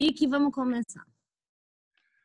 e 0.00 0.12
que 0.12 0.26
vamos 0.26 0.52
começar. 0.52 1.04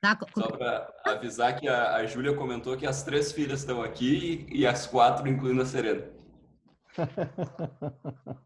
Tá? 0.02 0.18
Só 0.33 0.48
para 0.48 0.94
avisar 1.04 1.60
que 1.60 1.68
a, 1.68 1.96
a 1.96 2.05
Júlia 2.05 2.36
comentou 2.36 2.78
que 2.78 2.86
as 2.86 3.04
três 3.04 3.32
filhas 3.32 3.59
estão 3.59 3.82
aqui 3.83 4.48
e, 4.50 4.62
e 4.62 4.67
as 4.67 4.88
quatro, 4.88 5.28
incluindo 5.28 5.62
a 5.62 5.66
Serena. 5.66 6.16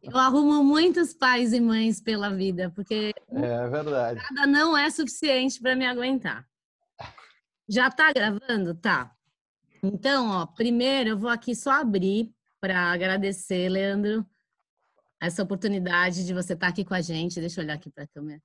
Eu 0.02 0.18
arrumo 0.18 0.64
muitos 0.64 1.14
pais 1.14 1.54
e 1.54 1.60
mães 1.60 2.02
pela 2.02 2.30
vida, 2.30 2.72
porque 2.72 3.14
é 3.32 3.68
verdade. 3.68 4.20
Nada 4.32 4.48
não 4.48 4.76
é 4.76 4.90
suficiente 4.90 5.62
para 5.62 5.76
me 5.76 5.86
aguentar. 5.86 6.48
Já 7.68 7.92
tá 7.92 8.12
gravando? 8.12 8.74
Tá. 8.74 9.12
Então, 9.84 10.30
ó, 10.30 10.48
primeiro 10.48 11.12
eu 11.12 11.18
vou 11.18 11.30
aqui 11.30 11.56
só 11.56 11.72
abrir 11.72 12.34
para 12.60 12.92
agradecer, 12.92 13.70
Leandro, 13.70 14.26
essa 15.22 15.44
oportunidade 15.44 16.26
de 16.26 16.34
você 16.34 16.54
estar 16.54 16.68
tá 16.68 16.72
aqui 16.72 16.84
com 16.84 16.94
a 16.94 17.02
gente. 17.02 17.40
Deixa 17.40 17.60
eu 17.60 17.66
olhar 17.66 17.76
aqui 17.76 17.92
para 17.92 18.06
a 18.06 18.08
câmera. 18.08 18.42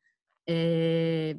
É... 0.49 1.37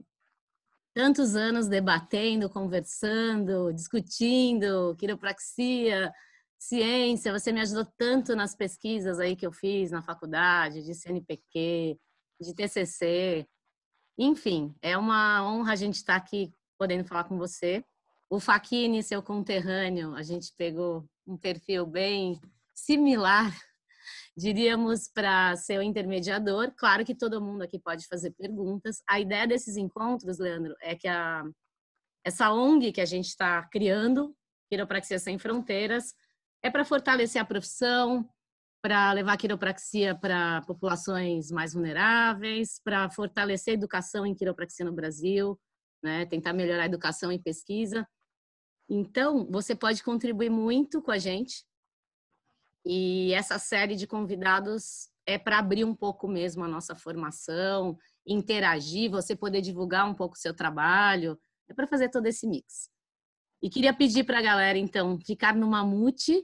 Tantos 0.94 1.36
anos 1.36 1.68
debatendo, 1.68 2.50
conversando, 2.50 3.74
discutindo 3.74 4.96
quiropraxia, 4.98 6.12
ciência. 6.58 7.32
Você 7.34 7.52
me 7.52 7.62
ajudou 7.62 7.86
tanto 7.98 8.36
nas 8.36 8.56
pesquisas 8.56 9.20
aí 9.20 9.36
que 9.36 9.46
eu 9.46 9.52
fiz 9.52 9.92
na 9.92 10.02
faculdade, 10.02 10.84
de 10.84 10.94
CNPq, 10.94 12.00
de 12.40 12.54
TCC. 12.56 13.48
Enfim, 14.18 14.74
é 14.82 14.98
uma 14.98 15.46
honra 15.46 15.74
a 15.74 15.76
gente 15.76 15.96
estar 15.96 16.20
tá 16.20 16.26
aqui 16.26 16.54
podendo 16.78 17.06
falar 17.06 17.26
com 17.26 17.38
você. 17.38 17.84
O 18.30 18.40
Faquini, 18.40 19.04
seu 19.04 19.22
conterrâneo, 19.22 20.16
a 20.16 20.24
gente 20.24 20.54
pegou 20.58 21.08
um 21.28 21.38
perfil 21.38 21.86
bem 21.86 22.40
similar, 22.74 23.54
diríamos, 24.38 25.08
para 25.08 25.56
ser 25.56 25.80
o 25.80 25.84
intermediador. 25.84 26.72
Claro 26.76 27.06
que 27.06 27.16
todo 27.16 27.42
mundo 27.42 27.64
aqui 27.64 27.80
pode 27.80 28.06
fazer 28.08 28.32
perguntas. 28.32 29.02
A 29.08 29.20
ideia 29.20 29.48
desses 29.48 29.78
encontros, 29.78 30.40
Leandro, 30.40 30.76
é 30.82 30.96
que 30.96 31.08
a, 31.08 31.44
essa 32.26 32.52
ONG 32.52 32.92
que 32.92 33.02
a 33.02 33.06
gente 33.06 33.28
está 33.28 33.64
criando, 33.70 34.36
Quiropraxia 34.70 35.20
Sem 35.20 35.38
Fronteiras, 35.38 36.14
é 36.62 36.70
para 36.70 36.84
fortalecer 36.84 37.42
a 37.42 37.46
profissão, 37.46 38.28
para 38.82 39.12
levar 39.14 39.34
a 39.34 39.38
quiropraxia 39.38 40.16
para 40.16 40.62
populações 40.62 41.50
mais 41.50 41.74
vulneráveis, 41.74 42.80
para 42.84 43.10
fortalecer 43.10 43.74
a 43.74 43.78
educação 43.78 44.26
em 44.26 44.36
quiropraxia 44.36 44.86
no 44.86 44.94
Brasil, 44.94 45.60
né? 46.04 46.26
tentar 46.26 46.54
melhorar 46.54 46.84
a 46.84 46.86
educação 46.88 47.32
e 47.32 47.40
pesquisa. 47.40 48.08
Então, 48.90 49.48
você 49.50 49.76
pode 49.76 50.04
contribuir 50.04 50.52
muito 50.52 51.02
com 51.02 51.10
a 51.10 51.18
gente. 51.18 51.66
E 52.86 53.34
essa 53.34 53.58
série 53.58 53.96
de 53.96 54.06
convidados 54.06 55.10
é 55.26 55.38
para 55.38 55.58
abrir 55.58 55.84
um 55.84 55.96
pouco 55.96 56.28
mesmo 56.28 56.64
a 56.64 56.68
nossa 56.68 56.96
formação, 56.96 57.98
interagir, 58.26 59.10
você 59.10 59.36
poder 59.36 59.62
divulgar 59.62 60.08
um 60.08 60.14
pouco 60.14 60.36
o 60.36 60.40
seu 60.40 60.54
trabalho, 60.54 61.40
é 61.68 61.74
para 61.74 61.88
fazer 61.88 62.10
todo 62.10 62.28
esse 62.28 62.48
mix. 62.48 62.90
E 63.62 63.70
queria 63.70 63.94
pedir 63.94 64.24
para 64.24 64.38
a 64.38 64.42
galera, 64.42 64.78
então, 64.78 65.20
ficar 65.20 65.56
no 65.56 65.68
mamute. 65.68 66.44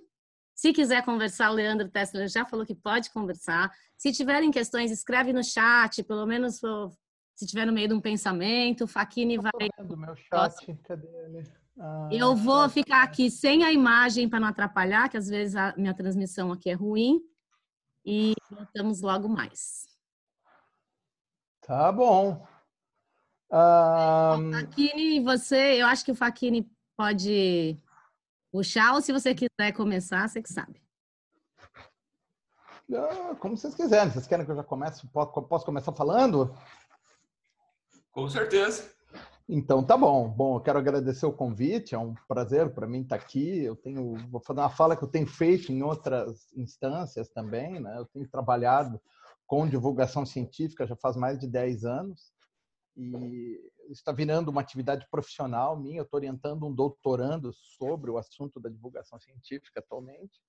Se 0.55 0.73
quiser 0.73 1.05
conversar, 1.05 1.51
o 1.51 1.53
Leandro 1.53 1.89
Tessler 1.89 2.27
já 2.27 2.43
falou 2.45 2.65
que 2.65 2.73
pode 2.73 3.11
conversar. 3.11 3.71
Se 3.95 4.11
tiverem 4.11 4.49
questões, 4.49 4.89
escreve 4.89 5.31
no 5.31 5.43
chat, 5.43 6.01
pelo 6.03 6.25
menos 6.25 6.59
se 7.35 7.45
tiver 7.45 7.65
no 7.65 7.73
meio 7.73 7.89
de 7.89 7.93
um 7.93 8.01
pensamento, 8.01 8.87
Faquini 8.87 9.37
vai. 9.37 9.51
Meu 9.95 10.15
chat, 10.15 10.75
cadê 10.83 11.07
ele? 11.07 11.60
Ah, 11.79 12.09
eu 12.11 12.35
vou 12.35 12.67
ficar 12.69 13.03
aqui 13.03 13.29
sem 13.31 13.63
a 13.63 13.71
imagem 13.71 14.29
para 14.29 14.39
não 14.39 14.47
atrapalhar, 14.47 15.09
que 15.09 15.17
às 15.17 15.27
vezes 15.27 15.55
a 15.55 15.73
minha 15.77 15.93
transmissão 15.93 16.51
aqui 16.51 16.69
é 16.69 16.73
ruim. 16.73 17.21
E 18.05 18.33
voltamos 18.49 19.01
logo 19.01 19.29
mais. 19.29 19.87
Tá 21.61 21.91
bom. 21.91 22.45
Um... 23.51 24.51
Faquini, 24.51 25.19
você, 25.23 25.81
eu 25.81 25.85
acho 25.85 26.03
que 26.03 26.11
o 26.11 26.15
Faquini 26.15 26.71
pode 26.97 27.77
puxar, 28.51 28.93
ou 28.93 29.01
se 29.01 29.13
você 29.13 29.35
quiser 29.35 29.71
começar, 29.73 30.27
você 30.27 30.41
que 30.41 30.51
sabe. 30.51 30.81
Ah, 32.93 33.35
como 33.39 33.55
vocês 33.55 33.75
quiserem. 33.75 34.11
Vocês 34.11 34.27
querem 34.27 34.45
que 34.45 34.51
eu 34.51 34.55
já 34.55 34.63
comece? 34.63 35.07
Posso 35.07 35.65
começar 35.65 35.93
falando? 35.93 36.53
Com 38.11 38.27
certeza. 38.27 38.93
Então 39.47 39.83
tá 39.83 39.97
bom. 39.97 40.29
Bom, 40.29 40.55
eu 40.55 40.61
quero 40.61 40.79
agradecer 40.79 41.25
o 41.25 41.33
convite, 41.33 41.95
é 41.95 41.99
um 41.99 42.13
prazer 42.27 42.73
para 42.73 42.87
mim 42.87 43.01
estar 43.01 43.17
tá 43.17 43.23
aqui. 43.23 43.63
Eu 43.63 43.75
tenho, 43.75 44.15
vou 44.29 44.41
fazer 44.41 44.59
uma 44.59 44.69
fala 44.69 44.95
que 44.95 45.03
eu 45.03 45.07
tenho 45.07 45.27
feito 45.27 45.71
em 45.71 45.81
outras 45.81 46.51
instâncias 46.55 47.29
também, 47.29 47.79
né? 47.79 47.97
Eu 47.97 48.05
tenho 48.05 48.27
trabalhado 48.29 49.01
com 49.45 49.67
divulgação 49.67 50.25
científica 50.25 50.87
já 50.87 50.95
faz 50.95 51.17
mais 51.17 51.37
de 51.37 51.47
10 51.47 51.83
anos 51.83 52.31
e 52.95 53.59
está 53.89 54.11
virando 54.11 54.49
uma 54.49 54.61
atividade 54.61 55.05
profissional 55.09 55.77
minha. 55.77 55.99
Eu 55.99 56.03
estou 56.03 56.17
orientando 56.17 56.65
um 56.65 56.73
doutorando 56.73 57.51
sobre 57.53 58.09
o 58.09 58.17
assunto 58.17 58.59
da 58.59 58.69
divulgação 58.69 59.19
científica 59.19 59.79
atualmente. 59.79 60.39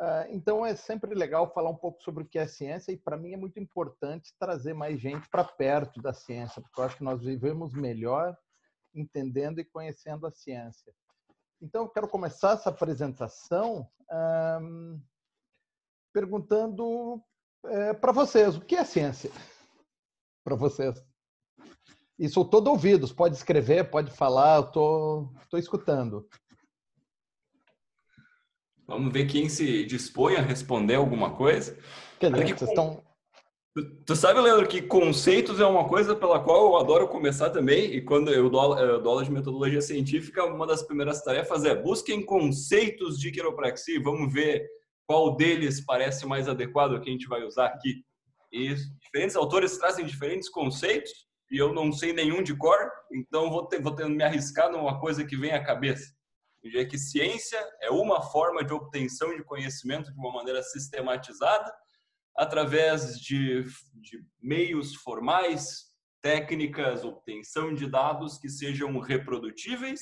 Ah, 0.00 0.26
então 0.30 0.64
é 0.64 0.76
sempre 0.76 1.12
legal 1.12 1.52
falar 1.52 1.70
um 1.70 1.76
pouco 1.76 2.00
sobre 2.02 2.22
o 2.22 2.26
que 2.26 2.38
é 2.38 2.46
ciência 2.46 2.92
e 2.92 2.96
para 2.96 3.16
mim 3.16 3.32
é 3.32 3.36
muito 3.36 3.58
importante 3.58 4.32
trazer 4.38 4.72
mais 4.72 5.00
gente 5.00 5.28
para 5.28 5.42
perto 5.42 6.00
da 6.00 6.12
ciência, 6.12 6.62
porque 6.62 6.80
eu 6.80 6.84
acho 6.84 6.96
que 6.96 7.04
nós 7.04 7.20
vivemos 7.20 7.74
melhor 7.74 8.36
entendendo 8.94 9.58
e 9.58 9.64
conhecendo 9.64 10.26
a 10.26 10.30
ciência. 10.30 10.94
Então 11.60 11.82
eu 11.82 11.88
quero 11.88 12.06
começar 12.06 12.52
essa 12.52 12.70
apresentação 12.70 13.88
perguntando 16.14 17.20
é, 17.66 17.92
para 17.92 18.12
vocês 18.12 18.56
o 18.56 18.60
que 18.60 18.76
é 18.76 18.84
ciência 18.84 19.30
para 20.44 20.54
vocês. 20.54 21.04
E 22.16 22.28
sou 22.28 22.44
todo 22.44 22.70
ouvidos, 22.70 23.12
pode 23.12 23.34
escrever, 23.34 23.90
pode 23.90 24.12
falar, 24.12 24.58
eu 24.58 24.70
tô 24.70 25.58
escutando. 25.58 26.28
Vamos 28.88 29.12
ver 29.12 29.26
quem 29.26 29.50
se 29.50 29.84
dispõe 29.84 30.36
a 30.36 30.40
responder 30.40 30.94
alguma 30.94 31.36
coisa. 31.36 31.78
Quer 32.18 32.32
dizer, 32.32 32.56
vocês 32.56 32.70
estão... 32.70 33.04
Tu, 33.76 33.84
tu, 34.06 34.16
sabe, 34.16 34.40
Leandro, 34.40 34.66
que 34.66 34.80
conceitos 34.80 35.60
é 35.60 35.66
uma 35.66 35.86
coisa 35.86 36.16
pela 36.16 36.40
qual 36.40 36.70
eu 36.70 36.76
adoro 36.78 37.06
começar 37.06 37.50
também, 37.50 37.94
e 37.94 38.00
quando 38.00 38.32
eu 38.32 38.48
dou, 38.48 38.78
eu 38.78 39.00
dou 39.02 39.12
aula 39.12 39.24
de 39.24 39.30
metodologia 39.30 39.82
científica, 39.82 40.42
uma 40.46 40.66
das 40.66 40.82
primeiras 40.82 41.22
tarefas 41.22 41.66
é 41.66 41.74
busquem 41.74 42.24
conceitos 42.24 43.18
de 43.20 43.30
quiropraxia 43.30 43.96
e 43.96 44.02
vamos 44.02 44.32
ver 44.32 44.66
qual 45.06 45.36
deles 45.36 45.84
parece 45.84 46.26
mais 46.26 46.48
adequado 46.48 46.98
que 46.98 47.10
a 47.10 47.12
gente 47.12 47.28
vai 47.28 47.44
usar 47.44 47.66
aqui. 47.66 48.02
E 48.50 48.74
diferentes 49.02 49.36
autores 49.36 49.76
trazem 49.76 50.06
diferentes 50.06 50.48
conceitos, 50.48 51.12
e 51.52 51.58
eu 51.58 51.74
não 51.74 51.92
sei 51.92 52.14
nenhum 52.14 52.42
de 52.42 52.56
cor, 52.56 52.78
então 53.12 53.50
vou 53.50 53.66
ter, 53.66 53.82
vou 53.82 53.94
ter 53.94 54.08
me 54.08 54.24
arriscar 54.24 54.72
numa 54.72 54.98
coisa 54.98 55.26
que 55.26 55.36
vem 55.36 55.52
à 55.52 55.62
cabeça 55.62 56.17
é 56.76 56.84
que 56.84 56.98
ciência 56.98 57.58
é 57.80 57.90
uma 57.90 58.20
forma 58.20 58.64
de 58.64 58.72
obtenção 58.72 59.34
de 59.36 59.44
conhecimento 59.44 60.12
de 60.12 60.18
uma 60.18 60.32
maneira 60.32 60.62
sistematizada, 60.62 61.72
através 62.36 63.18
de, 63.18 63.64
de 63.94 64.24
meios 64.40 64.94
formais, 64.94 65.88
técnicas, 66.20 67.04
obtenção 67.04 67.74
de 67.74 67.86
dados 67.86 68.38
que 68.38 68.48
sejam 68.48 68.98
reprodutíveis 68.98 70.00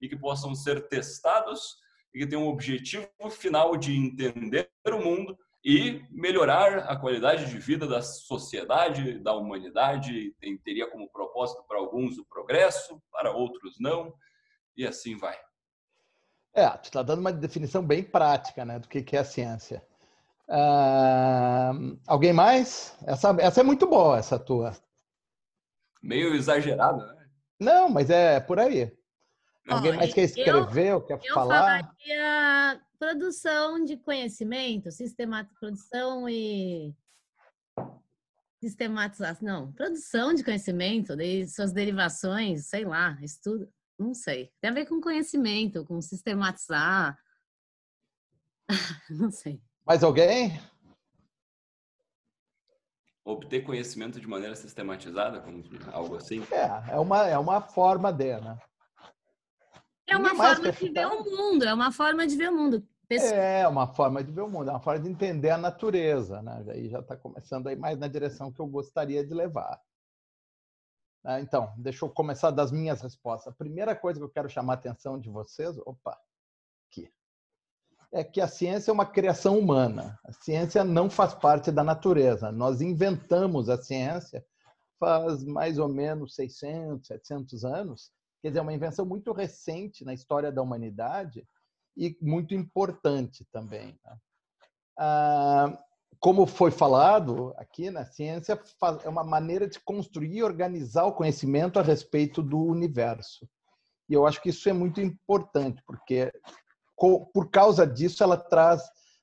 e 0.00 0.08
que 0.08 0.16
possam 0.16 0.54
ser 0.54 0.88
testados 0.88 1.76
e 2.14 2.18
que 2.18 2.26
tenham 2.26 2.46
o 2.46 2.50
objetivo 2.50 3.08
final 3.30 3.76
de 3.76 3.94
entender 3.94 4.70
o 4.86 4.98
mundo 4.98 5.38
e 5.64 6.02
melhorar 6.10 6.78
a 6.90 6.96
qualidade 6.96 7.50
de 7.50 7.58
vida 7.58 7.86
da 7.86 8.00
sociedade, 8.00 9.18
da 9.18 9.34
humanidade. 9.34 10.34
Teria 10.64 10.90
como 10.90 11.10
propósito 11.10 11.62
para 11.68 11.78
alguns 11.78 12.18
o 12.18 12.24
progresso, 12.24 13.00
para 13.12 13.32
outros 13.32 13.76
não, 13.78 14.12
e 14.76 14.86
assim 14.86 15.16
vai. 15.16 15.38
É, 16.54 16.68
tu 16.70 16.84
está 16.84 17.02
dando 17.02 17.20
uma 17.20 17.32
definição 17.32 17.84
bem 17.84 18.02
prática 18.02 18.64
né, 18.64 18.78
do 18.78 18.88
que, 18.88 19.02
que 19.02 19.16
é 19.16 19.20
a 19.20 19.24
ciência. 19.24 19.82
Uh, 20.48 21.96
alguém 22.06 22.32
mais? 22.32 22.96
Essa, 23.06 23.36
essa 23.38 23.60
é 23.60 23.62
muito 23.62 23.86
boa, 23.86 24.18
essa 24.18 24.38
tua. 24.38 24.76
Meio 26.02 26.34
exagerada, 26.34 27.06
né? 27.14 27.26
Não, 27.60 27.88
mas 27.88 28.10
é 28.10 28.40
por 28.40 28.58
aí. 28.58 28.92
Alguém 29.68 29.92
mais 29.92 30.12
quer 30.12 30.22
escrever 30.22 30.94
ou 30.94 31.02
quer 31.02 31.20
eu 31.22 31.34
falar? 31.34 31.80
Eu 31.80 31.84
falaria 31.86 32.80
produção 32.98 33.84
de 33.84 33.96
conhecimento, 33.96 34.90
sistemática, 34.90 35.54
produção 35.60 36.28
e 36.28 36.94
sistematização, 38.60 39.46
não, 39.46 39.72
produção 39.72 40.34
de 40.34 40.44
conhecimento, 40.44 41.16
de 41.16 41.48
suas 41.48 41.72
derivações, 41.72 42.66
sei 42.66 42.84
lá, 42.84 43.16
estudo. 43.22 43.72
Não 44.00 44.14
sei. 44.14 44.50
Tem 44.62 44.70
a 44.70 44.72
ver 44.72 44.86
com 44.86 44.98
conhecimento, 44.98 45.84
com 45.84 46.00
sistematizar. 46.00 47.18
Não 49.10 49.30
sei. 49.30 49.60
Mais 49.86 50.02
alguém? 50.02 50.58
Obter 53.22 53.62
conhecimento 53.62 54.18
de 54.18 54.26
maneira 54.26 54.56
sistematizada, 54.56 55.42
como 55.42 55.62
algo 55.92 56.16
assim? 56.16 56.42
É, 56.50 56.94
é 56.94 56.98
uma, 56.98 57.26
é 57.26 57.36
uma 57.36 57.60
forma 57.60 58.10
de, 58.10 58.40
né? 58.40 58.58
É 60.06 60.16
uma 60.16 60.34
forma 60.34 60.72
de 60.72 60.88
ver 60.88 61.06
o 61.06 61.22
mundo, 61.22 61.64
é 61.66 61.74
uma 61.74 61.92
forma 61.92 62.26
de 62.26 62.36
ver 62.36 62.48
o 62.48 62.56
mundo. 62.56 62.88
É 63.10 63.68
uma 63.68 63.86
forma 63.86 64.24
de 64.24 64.32
ver 64.32 64.40
o 64.40 64.48
mundo, 64.48 64.70
é 64.70 64.72
uma 64.72 64.80
forma 64.80 65.00
de 65.00 65.10
entender 65.10 65.50
a 65.50 65.58
natureza, 65.58 66.40
né? 66.40 66.64
Aí 66.68 66.88
já 66.88 67.00
está 67.00 67.18
começando 67.18 67.66
aí 67.66 67.76
mais 67.76 67.98
na 67.98 68.08
direção 68.08 68.50
que 68.50 68.60
eu 68.60 68.66
gostaria 68.66 69.26
de 69.26 69.34
levar. 69.34 69.78
Né? 71.24 71.40
Então, 71.40 71.72
deixa 71.76 72.04
eu 72.04 72.10
começar 72.10 72.50
das 72.50 72.72
minhas 72.72 73.00
respostas. 73.00 73.52
A 73.52 73.56
primeira 73.56 73.94
coisa 73.94 74.18
que 74.18 74.24
eu 74.24 74.30
quero 74.30 74.48
chamar 74.48 74.74
a 74.74 74.76
atenção 74.76 75.18
de 75.18 75.28
vocês, 75.28 75.78
opa, 75.78 76.18
aqui, 76.88 77.12
é 78.12 78.24
que 78.24 78.40
a 78.40 78.48
ciência 78.48 78.90
é 78.90 78.94
uma 78.94 79.06
criação 79.06 79.58
humana. 79.58 80.18
A 80.24 80.32
ciência 80.32 80.82
não 80.82 81.08
faz 81.08 81.34
parte 81.34 81.70
da 81.70 81.84
natureza. 81.84 82.50
Nós 82.50 82.80
inventamos 82.80 83.68
a 83.68 83.76
ciência 83.76 84.44
faz 85.00 85.42
mais 85.42 85.78
ou 85.78 85.88
menos 85.88 86.34
600, 86.34 87.06
700 87.06 87.64
anos. 87.64 88.12
Quer 88.42 88.48
dizer, 88.48 88.60
é 88.60 88.62
uma 88.62 88.74
invenção 88.74 89.06
muito 89.06 89.32
recente 89.32 90.04
na 90.04 90.12
história 90.12 90.52
da 90.52 90.60
humanidade 90.60 91.46
e 91.96 92.16
muito 92.20 92.54
importante 92.54 93.46
também. 93.50 93.98
Né? 94.04 94.18
Ah, 94.98 95.84
como 96.20 96.46
foi 96.46 96.70
falado 96.70 97.54
aqui, 97.56 97.90
na 97.90 98.04
ciência 98.04 98.60
é 99.02 99.08
uma 99.08 99.24
maneira 99.24 99.66
de 99.66 99.80
construir 99.80 100.36
e 100.36 100.42
organizar 100.42 101.06
o 101.06 101.14
conhecimento 101.14 101.78
a 101.78 101.82
respeito 101.82 102.42
do 102.42 102.62
universo. 102.62 103.48
E 104.06 104.12
eu 104.12 104.26
acho 104.26 104.40
que 104.42 104.50
isso 104.50 104.68
é 104.68 104.72
muito 104.72 105.00
importante, 105.00 105.82
porque 105.86 106.30
por 107.32 107.50
causa 107.50 107.86
disso 107.86 108.22
ela 108.22 108.36
traz 108.36 108.82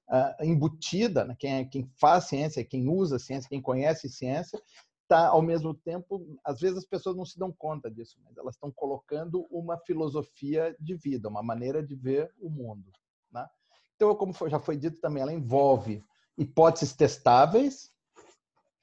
uh, 0.09 0.43
embutida, 0.43 1.23
né? 1.23 1.35
quem, 1.37 1.53
é, 1.53 1.65
quem 1.65 1.87
faz 1.99 2.23
ciência, 2.23 2.65
quem 2.65 2.89
usa 2.89 3.19
ciência, 3.19 3.47
quem 3.47 3.61
conhece 3.61 4.09
ciência, 4.09 4.59
está 5.03 5.27
ao 5.27 5.41
mesmo 5.41 5.75
tempo, 5.75 6.25
às 6.43 6.59
vezes 6.59 6.79
as 6.79 6.85
pessoas 6.85 7.15
não 7.15 7.25
se 7.25 7.37
dão 7.37 7.51
conta 7.51 7.91
disso, 7.91 8.17
mas 8.23 8.35
elas 8.37 8.55
estão 8.55 8.71
colocando 8.71 9.45
uma 9.51 9.77
filosofia 9.77 10.75
de 10.79 10.95
vida, 10.95 11.29
uma 11.29 11.43
maneira 11.43 11.83
de 11.83 11.95
ver 11.95 12.33
o 12.39 12.49
mundo. 12.49 12.91
Né? 13.31 13.47
Então, 13.95 14.15
como 14.15 14.33
já 14.49 14.59
foi 14.59 14.75
dito 14.75 14.99
também, 14.99 15.21
ela 15.21 15.31
envolve 15.31 16.03
hipóteses 16.37 16.93
testáveis, 16.93 17.91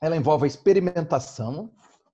ela 0.03 0.17
envolve 0.17 0.45
a 0.45 0.47
experimentação, 0.47 1.71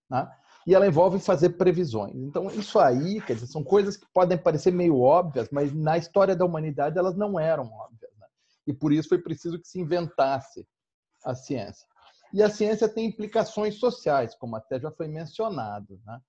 né? 0.09 0.31
e 0.67 0.75
ela 0.75 0.87
envolve 0.87 1.19
fazer 1.19 1.51
previsões. 1.51 2.15
Então, 2.15 2.49
isso 2.49 2.79
aí, 2.79 3.21
quer 3.23 3.35
dizer, 3.35 3.47
são 3.47 3.65
coisas 3.65 3.97
que 3.97 4.07
podem 4.13 4.37
parecer 4.37 4.73
meio 4.73 5.01
óbvias, 5.01 5.49
mas 5.51 5.73
na 5.73 5.97
história 5.97 6.37
da 6.37 6.45
humanidade 6.45 6.99
elas 6.99 7.17
não 7.17 7.41
eram 7.41 7.65
óbvias. 7.65 8.13
Né? 8.19 8.27
E 8.67 8.73
por 8.73 8.93
isso 8.93 9.09
foi 9.09 9.19
preciso 9.19 9.59
que 9.59 9.67
se 9.67 9.81
inventasse 9.81 10.67
a 11.25 11.35
ciência. 11.35 11.87
E 12.33 12.43
a 12.43 12.51
ciência 12.51 12.89
tem 12.89 13.07
implicações 13.07 13.77
sociais, 13.77 14.35
como 14.35 14.55
até 14.55 14.79
já 14.79 14.91
foi 14.91 15.09
mencionado. 15.09 16.01
Né? 16.07 16.21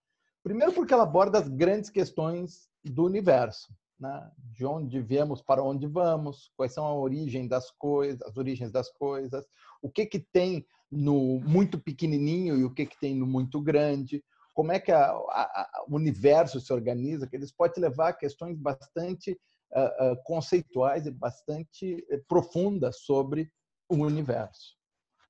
Primeiro, 0.41 0.73
porque 0.73 0.93
ela 0.93 1.03
aborda 1.03 1.37
as 1.37 1.47
grandes 1.47 1.89
questões 1.89 2.67
do 2.83 3.05
universo 3.05 3.71
né? 4.01 4.31
de 4.51 4.65
onde 4.65 4.99
viemos 4.99 5.41
para 5.41 5.63
onde 5.63 5.85
vamos, 5.87 6.51
quais 6.57 6.73
são 6.73 6.85
a 6.85 6.93
origem 6.93 7.47
das 7.47 7.69
coisas, 7.71 8.21
as 8.23 8.35
origens 8.35 8.71
das 8.71 8.91
coisas, 8.91 9.45
o 9.81 9.89
que 9.89 10.05
que 10.05 10.19
tem 10.19 10.65
no 10.91 11.39
muito 11.39 11.79
pequenininho 11.79 12.57
e 12.57 12.65
o 12.65 12.73
que 12.73 12.85
que 12.85 12.99
tem 12.99 13.15
no 13.15 13.25
muito 13.25 13.61
grande, 13.61 14.23
como 14.53 14.71
é 14.71 14.79
que 14.79 14.91
a, 14.91 15.05
a, 15.11 15.83
o 15.87 15.95
universo 15.95 16.59
se 16.59 16.73
organiza, 16.73 17.27
que 17.27 17.35
eles 17.35 17.51
podem 17.51 17.81
levar 17.81 18.09
a 18.09 18.13
questões 18.13 18.57
bastante 18.57 19.39
uh, 19.71 20.11
uh, 20.11 20.23
conceituais 20.23 21.05
e 21.05 21.11
bastante 21.11 22.05
uh, 22.11 22.23
profundas 22.27 22.99
sobre 23.01 23.49
o 23.89 23.95
universo. 23.95 24.75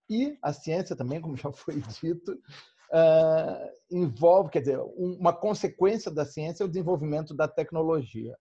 E 0.10 0.38
a 0.42 0.52
ciência 0.52 0.96
também, 0.96 1.22
como 1.22 1.38
já 1.38 1.52
foi 1.52 1.76
dito, 2.02 2.38
envolve, 3.90 4.50
quer 4.50 4.60
dizer, 4.60 4.80
uma 4.98 5.32
consequência 5.32 6.12
da 6.12 6.26
ciência 6.26 6.64
é 6.64 6.66
o 6.66 6.70
desenvolvimento 6.70 7.34
da 7.34 7.48
tecnologia. 7.48 8.36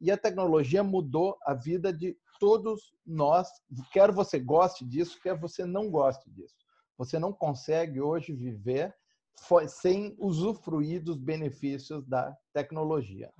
E 0.00 0.10
a 0.10 0.16
tecnologia 0.16 0.82
mudou 0.82 1.36
a 1.44 1.52
vida 1.52 1.92
de 1.92 2.16
todos 2.38 2.92
nós, 3.04 3.48
quer 3.92 4.10
você 4.10 4.38
goste 4.38 4.84
disso, 4.84 5.20
quer 5.22 5.38
você 5.38 5.66
não 5.66 5.90
goste 5.90 6.30
disso. 6.30 6.56
Você 6.96 7.18
não 7.18 7.32
consegue 7.32 8.00
hoje 8.00 8.32
viver 8.32 8.94
sem 9.68 10.14
usufruir 10.18 11.02
dos 11.02 11.16
benefícios 11.16 12.06
da 12.06 12.36
tecnologia. 12.52 13.32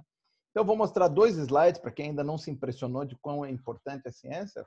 Então, 0.51 0.65
vou 0.65 0.77
mostrar 0.77 1.09
dois 1.09 1.37
slides 1.37 1.81
para 1.81 1.93
quem 1.93 2.11
ainda 2.11 2.25
não 2.25 2.37
se 2.37 2.51
impressionou 2.51 3.05
de 3.05 3.17
quão 3.17 3.45
é 3.45 3.51
importante 3.51 4.09
a 4.09 4.13
ciência. 4.13 4.65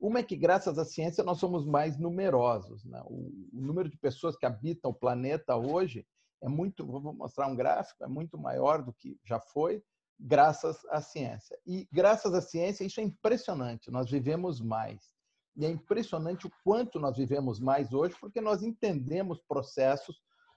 Uma 0.00 0.20
é 0.20 0.22
que, 0.22 0.36
graças 0.36 0.78
à 0.78 0.84
ciência, 0.84 1.24
nós 1.24 1.38
somos 1.38 1.66
mais 1.66 1.98
numerosos. 1.98 2.84
Né? 2.84 3.00
O, 3.06 3.30
número 3.52 3.88
de 3.88 3.96
pessoas 3.96 4.36
que 4.36 4.46
habitam 4.46 4.90
o 4.90 4.94
planeta 4.94 5.56
hoje 5.56 6.06
é 6.42 6.48
muito, 6.48 6.86
vou 6.86 7.12
mostrar 7.14 7.46
um 7.46 7.56
gráfico, 7.56 8.04
é 8.04 8.06
muito 8.06 8.38
maior 8.38 8.82
do 8.82 8.92
que 8.92 9.18
já 9.24 9.40
foi 9.40 9.82
graças 10.18 10.84
à 10.86 11.00
ciência. 11.00 11.58
E 11.66 11.88
graças 11.92 12.34
à 12.34 12.40
ciência, 12.40 12.84
isso 12.84 13.00
é 13.00 13.02
impressionante, 13.02 13.90
nós 13.90 14.10
vivemos 14.10 14.60
mais. 14.60 15.14
E 15.56 15.64
é 15.64 15.70
impressionante 15.70 16.46
o 16.46 16.52
quanto 16.62 17.00
nós 17.00 17.16
vivemos 17.16 17.58
mais 17.58 17.92
hoje, 17.92 18.14
porque 18.20 18.40
nós 18.40 18.62
entendemos 18.62 19.40
processos 19.48 20.16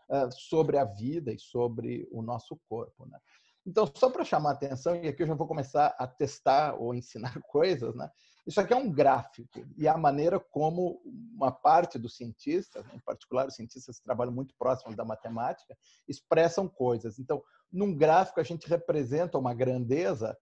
uh, 0.09 0.29
sobre 0.31 0.77
a 0.77 0.83
vida 0.83 1.31
e 1.31 1.39
sobre 1.39 2.07
o 2.11 2.21
nosso 2.21 2.59
corpo. 2.67 3.06
Né? 3.06 3.17
Então, 3.65 3.89
só 3.95 4.09
para 4.09 4.25
chamar 4.25 4.50
a 4.50 4.53
atenção, 4.53 4.95
e 4.95 5.07
aqui 5.07 5.23
eu 5.23 5.27
já 5.27 5.35
vou 5.35 5.47
começar 5.47 5.95
a 5.97 6.06
testar 6.06 6.75
ou 6.75 6.94
ensinar 6.94 7.39
coisas, 7.50 7.95
né? 7.95 8.09
Isso 8.50 8.60
aqui 8.60 8.74
é 8.74 8.75
um 8.75 8.92
gráfico 8.92 9.63
e 9.78 9.88
a 9.88 9.96
maneira 9.96 10.40
como 10.40 11.00
uma 11.06 11.51
parte 11.51 12.00
dos 12.00 12.18
cientistas, 12.18 12.84
em 12.92 13.00
particular 13.00 13.48
os 13.48 13.54
cientistas 13.54 14.00
que 14.00 14.04
trabalham 14.04 14.34
muito 14.34 14.56
próximos 14.57 14.96
da 14.96 15.06
matemática, 15.06 15.78
expressam 16.07 16.68
coisas. 16.68 17.19
Então, 17.19 17.44
num 17.72 17.96
gráfico 17.96 18.40
a 18.40 18.44
gente 18.44 18.68
representa 18.68 19.38
uma 19.38 19.54
grandeza 19.54 20.36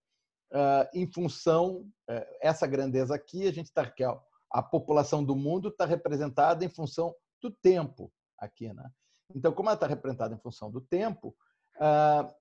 uh, 0.54 0.88
em 0.94 1.06
função 1.12 1.82
uh, 2.10 2.26
essa 2.42 2.66
grandeza 2.66 3.14
aqui 3.14 3.46
a 3.46 3.52
gente 3.52 3.66
está 3.66 3.82
aqui 3.82 4.06
ó, 4.06 4.22
a 4.50 4.64
população 4.64 5.22
do 5.22 5.36
mundo 5.36 5.68
está 5.68 5.86
representada 5.86 6.64
em 6.64 6.70
função 6.70 7.14
do 7.42 7.52
tempo 7.52 8.10
aqui, 8.38 8.72
né? 8.72 8.90
Então, 9.36 9.52
como 9.52 9.68
ela 9.68 9.76
está 9.76 9.86
representada 9.86 10.34
em 10.34 10.40
função 10.40 10.72
do 10.72 10.80
tempo, 10.80 11.36
uh, 11.76 12.34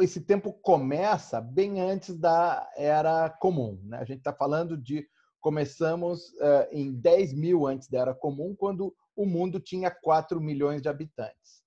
esse 0.00 0.20
tempo 0.20 0.52
começa 0.52 1.40
bem 1.40 1.80
antes 1.80 2.18
da 2.18 2.68
era 2.76 3.30
comum. 3.30 3.80
Né? 3.84 3.98
A 3.98 4.04
gente 4.04 4.18
está 4.18 4.32
falando 4.32 4.76
de 4.76 5.06
começamos 5.40 6.28
uh, 6.34 6.68
em 6.70 6.92
10 6.92 7.34
mil 7.34 7.66
antes 7.66 7.88
da 7.88 8.00
era 8.00 8.14
comum, 8.14 8.54
quando 8.56 8.94
o 9.14 9.26
mundo 9.26 9.60
tinha 9.60 9.90
4 9.90 10.40
milhões 10.40 10.80
de 10.80 10.88
habitantes. 10.88 11.62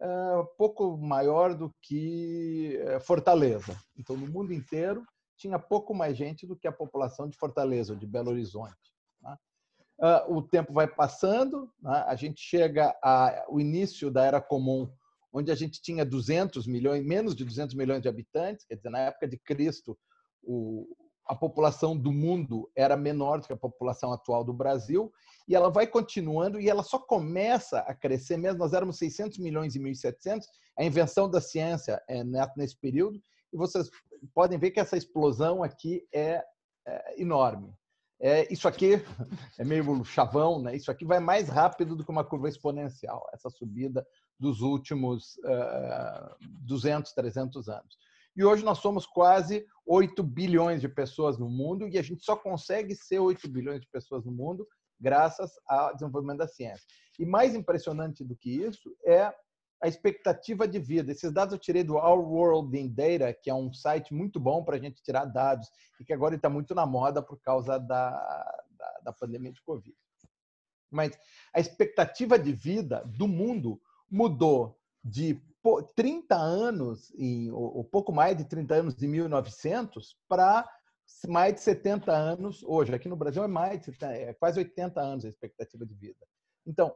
Uh, 0.00 0.44
pouco 0.58 0.96
maior 0.98 1.54
do 1.54 1.74
que 1.80 2.78
uh, 2.94 3.00
Fortaleza. 3.00 3.76
Então, 3.98 4.16
no 4.16 4.26
mundo 4.26 4.52
inteiro, 4.52 5.02
tinha 5.36 5.58
pouco 5.58 5.94
mais 5.94 6.16
gente 6.16 6.46
do 6.46 6.56
que 6.56 6.68
a 6.68 6.72
população 6.72 7.28
de 7.28 7.36
Fortaleza, 7.36 7.96
de 7.96 8.06
Belo 8.06 8.30
Horizonte. 8.30 8.94
Né? 9.22 9.36
o 10.28 10.42
tempo 10.42 10.74
vai 10.74 10.86
passando, 10.86 11.72
né? 11.80 12.04
a 12.06 12.14
gente 12.14 12.38
chega 12.38 12.94
ao 13.02 13.58
início 13.58 14.10
da 14.10 14.24
era 14.24 14.42
comum 14.42 14.90
onde 15.36 15.52
a 15.52 15.54
gente 15.54 15.82
tinha 15.82 16.02
200 16.02 16.66
milhões, 16.66 17.04
menos 17.04 17.36
de 17.36 17.44
200 17.44 17.74
milhões 17.74 18.00
de 18.00 18.08
habitantes, 18.08 18.64
quer 18.64 18.76
dizer, 18.76 18.88
na 18.88 19.00
época 19.00 19.28
de 19.28 19.36
Cristo, 19.36 19.96
o, 20.42 20.88
a 21.26 21.34
população 21.34 21.94
do 21.94 22.10
mundo 22.10 22.70
era 22.74 22.96
menor 22.96 23.40
do 23.40 23.46
que 23.46 23.52
a 23.52 23.56
população 23.56 24.14
atual 24.14 24.42
do 24.42 24.54
Brasil, 24.54 25.12
e 25.46 25.54
ela 25.54 25.68
vai 25.68 25.86
continuando 25.86 26.58
e 26.58 26.70
ela 26.70 26.82
só 26.82 26.98
começa 26.98 27.80
a 27.80 27.94
crescer 27.94 28.38
mesmo. 28.38 28.58
Nós 28.58 28.72
éramos 28.72 28.96
600 28.96 29.38
milhões 29.38 29.76
e 29.76 29.78
1.700, 29.78 30.40
a 30.78 30.82
invenção 30.82 31.28
da 31.28 31.40
ciência 31.40 32.02
é 32.08 32.24
nesse 32.56 32.80
período, 32.80 33.20
e 33.52 33.58
vocês 33.58 33.90
podem 34.34 34.58
ver 34.58 34.70
que 34.70 34.80
essa 34.80 34.96
explosão 34.96 35.62
aqui 35.62 36.02
é, 36.14 36.42
é 36.86 37.20
enorme. 37.20 37.74
É, 38.18 38.50
isso 38.50 38.66
aqui 38.66 38.94
é 39.58 39.64
meio 39.64 40.02
chavão, 40.02 40.62
né? 40.62 40.74
Isso 40.74 40.90
aqui 40.90 41.04
vai 41.04 41.20
mais 41.20 41.50
rápido 41.50 41.94
do 41.94 42.02
que 42.02 42.10
uma 42.10 42.24
curva 42.24 42.48
exponencial, 42.48 43.28
essa 43.34 43.50
subida 43.50 44.06
dos 44.38 44.60
últimos 44.60 45.36
uh, 45.38 46.36
200, 46.64 47.12
300 47.12 47.68
anos. 47.68 47.96
E 48.36 48.44
hoje 48.44 48.64
nós 48.64 48.78
somos 48.78 49.06
quase 49.06 49.66
8 49.86 50.22
bilhões 50.22 50.80
de 50.80 50.88
pessoas 50.88 51.38
no 51.38 51.48
mundo 51.48 51.88
e 51.88 51.96
a 51.96 52.02
gente 52.02 52.22
só 52.22 52.36
consegue 52.36 52.94
ser 52.94 53.18
8 53.18 53.48
bilhões 53.48 53.80
de 53.80 53.88
pessoas 53.88 54.24
no 54.24 54.32
mundo 54.32 54.66
graças 55.00 55.52
ao 55.66 55.94
desenvolvimento 55.94 56.38
da 56.38 56.48
ciência. 56.48 56.86
E 57.18 57.24
mais 57.24 57.54
impressionante 57.54 58.24
do 58.24 58.36
que 58.36 58.50
isso 58.50 58.94
é 59.04 59.32
a 59.82 59.88
expectativa 59.88 60.66
de 60.66 60.78
vida. 60.78 61.12
Esses 61.12 61.32
dados 61.32 61.52
eu 61.52 61.58
tirei 61.58 61.84
do 61.84 61.96
Our 61.96 62.20
World 62.20 62.76
in 62.78 62.88
Data, 62.88 63.32
que 63.32 63.50
é 63.50 63.54
um 63.54 63.72
site 63.72 64.12
muito 64.12 64.40
bom 64.40 64.64
para 64.64 64.76
a 64.76 64.78
gente 64.78 65.02
tirar 65.02 65.26
dados 65.26 65.68
e 66.00 66.04
que 66.04 66.12
agora 66.12 66.34
está 66.34 66.48
muito 66.48 66.74
na 66.74 66.86
moda 66.86 67.22
por 67.22 67.40
causa 67.40 67.78
da, 67.78 68.10
da, 68.70 69.00
da 69.04 69.12
pandemia 69.12 69.52
de 69.52 69.62
Covid. 69.62 69.96
Mas 70.90 71.18
a 71.54 71.60
expectativa 71.60 72.38
de 72.38 72.52
vida 72.52 73.02
do 73.16 73.28
mundo 73.28 73.80
mudou 74.10 74.78
de 75.04 75.40
30 75.96 76.36
anos, 76.36 77.12
em, 77.16 77.50
ou 77.50 77.82
pouco 77.82 78.12
mais 78.12 78.36
de 78.36 78.44
30 78.44 78.74
anos 78.74 79.02
em 79.02 79.08
1900, 79.08 80.16
para 80.28 80.68
mais 81.26 81.54
de 81.54 81.60
70 81.60 82.12
anos 82.12 82.62
hoje. 82.62 82.94
Aqui 82.94 83.08
no 83.08 83.16
Brasil 83.16 83.42
é 83.42 83.48
mais 83.48 83.80
de 83.80 83.92
é 84.04 84.32
quase 84.34 84.58
80 84.58 85.00
anos 85.00 85.24
a 85.24 85.28
expectativa 85.28 85.84
de 85.84 85.94
vida. 85.94 86.26
Então, 86.66 86.94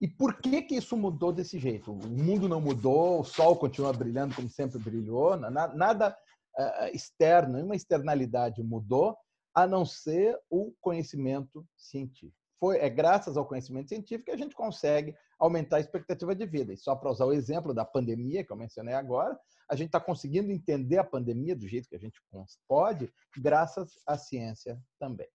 e 0.00 0.08
por 0.08 0.40
que 0.40 0.62
que 0.62 0.74
isso 0.74 0.96
mudou 0.96 1.32
desse 1.32 1.58
jeito? 1.58 1.92
O 1.92 2.08
mundo 2.08 2.48
não 2.48 2.60
mudou, 2.60 3.20
o 3.20 3.24
sol 3.24 3.56
continua 3.56 3.92
brilhando 3.92 4.34
como 4.34 4.48
sempre 4.48 4.78
brilhou, 4.78 5.36
nada 5.36 6.16
uh, 6.58 6.94
externo, 6.94 7.54
nenhuma 7.54 7.76
externalidade 7.76 8.62
mudou, 8.62 9.16
a 9.54 9.66
não 9.66 9.84
ser 9.84 10.36
o 10.50 10.72
conhecimento 10.80 11.64
científico. 11.76 12.41
Foi, 12.62 12.78
é 12.78 12.88
graças 12.88 13.36
ao 13.36 13.44
conhecimento 13.44 13.88
científico 13.88 14.26
que 14.26 14.30
a 14.30 14.36
gente 14.36 14.54
consegue 14.54 15.16
aumentar 15.36 15.78
a 15.78 15.80
expectativa 15.80 16.32
de 16.32 16.46
vida. 16.46 16.72
E 16.72 16.76
só 16.76 16.94
para 16.94 17.10
usar 17.10 17.24
o 17.24 17.32
exemplo 17.32 17.74
da 17.74 17.84
pandemia 17.84 18.44
que 18.44 18.52
eu 18.52 18.56
mencionei 18.56 18.94
agora, 18.94 19.36
a 19.68 19.74
gente 19.74 19.88
está 19.88 19.98
conseguindo 19.98 20.52
entender 20.52 20.96
a 20.96 21.02
pandemia 21.02 21.56
do 21.56 21.66
jeito 21.66 21.88
que 21.88 21.96
a 21.96 21.98
gente 21.98 22.22
pode, 22.68 23.12
graças 23.36 23.98
à 24.06 24.16
ciência 24.16 24.80
também. 24.96 25.26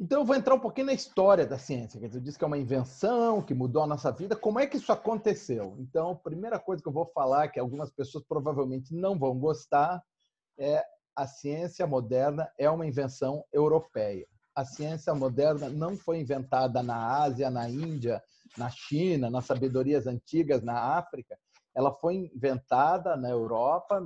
Então, 0.00 0.22
eu 0.22 0.24
vou 0.24 0.34
entrar 0.34 0.56
um 0.56 0.58
pouquinho 0.58 0.88
na 0.88 0.92
história 0.92 1.46
da 1.46 1.58
ciência. 1.58 2.00
Eu 2.02 2.20
disse 2.20 2.36
que 2.36 2.42
é 2.42 2.46
uma 2.48 2.58
invenção 2.58 3.40
que 3.40 3.54
mudou 3.54 3.84
a 3.84 3.86
nossa 3.86 4.10
vida. 4.10 4.34
Como 4.34 4.58
é 4.58 4.66
que 4.66 4.76
isso 4.76 4.90
aconteceu? 4.90 5.76
Então, 5.78 6.10
a 6.10 6.16
primeira 6.16 6.58
coisa 6.58 6.82
que 6.82 6.88
eu 6.88 6.92
vou 6.92 7.06
falar, 7.14 7.46
que 7.50 7.60
algumas 7.60 7.92
pessoas 7.92 8.24
provavelmente 8.26 8.92
não 8.92 9.16
vão 9.16 9.38
gostar, 9.38 10.02
é 10.58 10.84
a 11.14 11.28
ciência 11.28 11.86
moderna 11.86 12.50
é 12.58 12.68
uma 12.68 12.84
invenção 12.84 13.44
europeia. 13.52 14.26
A 14.54 14.64
ciência 14.64 15.12
moderna 15.14 15.68
não 15.68 15.96
foi 15.96 16.20
inventada 16.20 16.82
na 16.82 17.22
Ásia, 17.22 17.50
na 17.50 17.68
Índia, 17.68 18.22
na 18.56 18.70
China, 18.70 19.28
nas 19.28 19.46
sabedorias 19.46 20.06
antigas 20.06 20.62
na 20.62 20.96
África. 20.96 21.36
Ela 21.74 21.92
foi 21.92 22.30
inventada 22.32 23.16
na 23.16 23.28
Europa, 23.28 24.00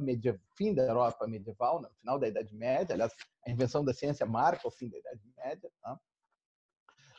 fim 0.57 0.73
da 0.73 0.85
Europa 0.85 1.27
medieval, 1.27 1.83
no 1.83 1.91
final 2.01 2.19
da 2.19 2.29
Idade 2.29 2.55
Média. 2.55 2.95
Aliás, 2.95 3.13
a 3.47 3.51
invenção 3.51 3.85
da 3.85 3.93
ciência 3.93 4.25
marca 4.25 4.67
o 4.67 4.71
fim 4.71 4.89
da 4.89 4.97
Idade 4.99 5.21
Média. 5.37 5.71
Tá? 5.83 6.01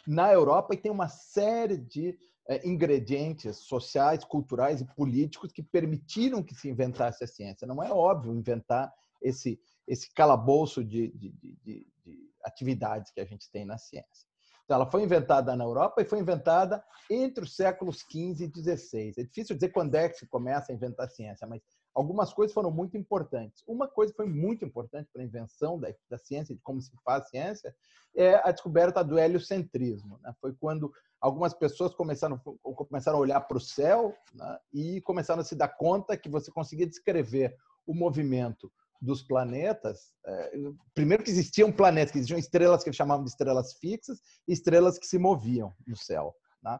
Na 0.07 0.33
Europa, 0.33 0.73
e 0.73 0.77
tem 0.77 0.91
uma 0.91 1.07
série 1.07 1.77
de 1.77 2.17
é, 2.47 2.67
ingredientes 2.67 3.57
sociais, 3.57 4.23
culturais 4.23 4.81
e 4.81 4.95
políticos 4.95 5.51
que 5.51 5.61
permitiram 5.61 6.41
que 6.41 6.55
se 6.55 6.67
inventasse 6.67 7.23
a 7.23 7.27
ciência. 7.27 7.67
Não 7.67 7.83
é 7.83 7.91
óbvio 7.91 8.33
inventar 8.33 8.91
esse, 9.21 9.61
esse 9.87 10.11
calabouço 10.15 10.83
de, 10.83 11.09
de, 11.09 11.29
de, 11.29 11.87
de 12.03 12.28
atividades 12.43 13.11
que 13.11 13.19
a 13.19 13.25
gente 13.25 13.49
tem 13.51 13.65
na 13.65 13.77
ciência. 13.77 14.29
Então, 14.69 14.75
ela 14.75 14.91
foi 14.91 15.01
inventada 15.01 15.55
na 15.55 15.63
Europa 15.63 15.99
e 15.99 16.05
foi 16.05 16.19
inventada 16.19 16.83
entre 17.09 17.43
os 17.43 17.55
séculos 17.55 18.01
XV 18.01 18.45
e 18.45 18.77
XVI. 18.77 19.13
É 19.17 19.23
difícil 19.23 19.55
dizer 19.55 19.69
quando 19.69 19.95
é 19.95 20.07
que 20.07 20.19
se 20.19 20.27
começa 20.27 20.71
a 20.71 20.75
inventar 20.75 21.07
a 21.07 21.09
ciência, 21.09 21.47
mas 21.47 21.59
algumas 21.91 22.31
coisas 22.31 22.53
foram 22.53 22.69
muito 22.69 22.95
importantes. 22.95 23.63
Uma 23.65 23.87
coisa 23.87 24.13
que 24.13 24.17
foi 24.17 24.27
muito 24.27 24.63
importante 24.63 25.09
para 25.11 25.23
a 25.23 25.25
invenção 25.25 25.79
da, 25.79 25.91
da 26.07 26.19
ciência, 26.19 26.53
de 26.53 26.61
como 26.61 26.79
se 26.79 26.91
faz 27.03 27.27
ciência, 27.29 27.75
é 28.15 28.35
a 28.47 28.51
descoberta 28.51 29.03
do 29.03 29.17
heliocentrismo. 29.17 30.19
Né? 30.21 30.31
Foi 30.39 30.53
quando 30.53 30.93
algumas 31.19 31.51
pessoas 31.55 31.95
começaram, 31.95 32.37
começaram 32.37 33.17
a 33.17 33.21
olhar 33.21 33.41
para 33.41 33.57
o 33.57 33.61
céu 33.61 34.15
né? 34.35 34.59
e 34.71 35.01
começaram 35.01 35.41
a 35.41 35.45
se 35.45 35.55
dar 35.55 35.69
conta 35.69 36.15
que 36.15 36.29
você 36.29 36.51
conseguia 36.51 36.85
descrever 36.85 37.57
o 37.87 37.93
movimento 37.95 38.71
dos 39.01 39.23
planetas, 39.23 40.11
é, 40.25 40.51
primeiro 40.93 41.23
que 41.23 41.29
existiam 41.29 41.71
planetas, 41.71 42.11
que 42.11 42.17
existiam 42.17 42.37
estrelas 42.37 42.83
que 42.83 42.89
eles 42.89 42.97
chamavam 42.97 43.23
de 43.23 43.29
estrelas 43.29 43.73
fixas 43.75 44.19
e 44.47 44.53
estrelas 44.53 44.99
que 44.99 45.07
se 45.07 45.17
moviam 45.17 45.73
no 45.87 45.95
céu. 45.95 46.35
Né? 46.61 46.77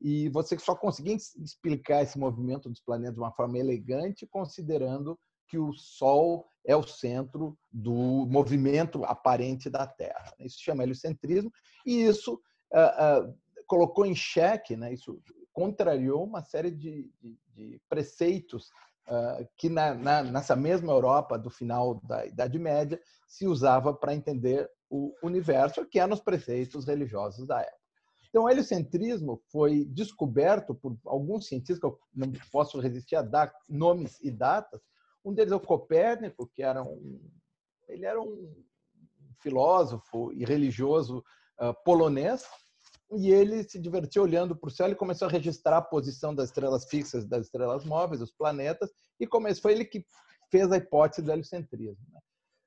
E 0.00 0.28
você 0.28 0.58
só 0.58 0.74
conseguia 0.74 1.14
explicar 1.14 2.02
esse 2.02 2.18
movimento 2.18 2.68
dos 2.68 2.80
planetas 2.80 3.14
de 3.14 3.20
uma 3.20 3.32
forma 3.32 3.58
elegante, 3.58 4.26
considerando 4.26 5.18
que 5.48 5.58
o 5.58 5.72
Sol 5.72 6.46
é 6.64 6.74
o 6.76 6.82
centro 6.82 7.58
do 7.70 8.26
movimento 8.26 9.04
aparente 9.04 9.68
da 9.68 9.86
Terra. 9.86 10.32
Isso 10.40 10.56
se 10.56 10.64
chama 10.64 10.82
heliocentrismo, 10.82 11.52
e 11.86 12.04
isso 12.04 12.40
uh, 12.72 13.28
uh, 13.28 13.38
colocou 13.66 14.06
em 14.06 14.14
xeque, 14.14 14.76
né, 14.76 14.92
isso 14.92 15.22
contrariou 15.52 16.24
uma 16.24 16.42
série 16.42 16.70
de, 16.70 17.10
de, 17.20 17.38
de 17.54 17.80
preceitos 17.88 18.70
que 19.56 19.68
na, 19.68 19.94
na, 19.94 20.22
nessa 20.22 20.56
mesma 20.56 20.92
Europa 20.92 21.38
do 21.38 21.50
final 21.50 22.00
da 22.04 22.24
Idade 22.26 22.58
Média 22.58 23.00
se 23.26 23.46
usava 23.46 23.92
para 23.92 24.14
entender 24.14 24.70
o 24.88 25.14
universo, 25.22 25.86
que 25.86 25.98
eram 25.98 26.12
os 26.12 26.20
preceitos 26.20 26.86
religiosos 26.86 27.46
da 27.46 27.60
época. 27.60 27.82
Então, 28.28 28.44
o 28.44 28.50
heliocentrismo 28.50 29.42
foi 29.50 29.84
descoberto 29.84 30.74
por 30.74 30.96
alguns 31.04 31.46
cientistas, 31.46 31.78
que 31.78 31.86
eu 31.86 31.98
não 32.14 32.32
posso 32.50 32.80
resistir 32.80 33.16
a 33.16 33.22
dar 33.22 33.52
nomes 33.68 34.18
e 34.22 34.30
datas. 34.30 34.80
Um 35.22 35.34
deles 35.34 35.52
é 35.52 35.56
o 35.56 35.60
Copérnico, 35.60 36.48
que 36.54 36.62
era 36.62 36.82
um, 36.82 37.20
ele 37.88 38.06
era 38.06 38.20
um 38.20 38.54
filósofo 39.40 40.32
e 40.32 40.44
religioso 40.46 41.22
uh, 41.60 41.74
polonês, 41.84 42.46
e 43.14 43.30
ele 43.30 43.62
se 43.64 43.78
divertiu 43.78 44.22
olhando 44.22 44.56
para 44.56 44.68
o 44.68 44.70
céu 44.70 44.88
e 44.88 44.94
começou 44.94 45.28
a 45.28 45.30
registrar 45.30 45.78
a 45.78 45.82
posição 45.82 46.34
das 46.34 46.48
estrelas 46.48 46.84
fixas, 46.84 47.24
das 47.26 47.46
estrelas 47.46 47.84
móveis, 47.84 48.22
os 48.22 48.32
planetas, 48.32 48.90
e 49.20 49.26
começou, 49.26 49.62
foi 49.62 49.72
ele 49.72 49.84
que 49.84 50.04
fez 50.50 50.70
a 50.72 50.76
hipótese 50.76 51.22
do 51.22 51.30
heliocentrismo. 51.30 52.04
Né? 52.12 52.20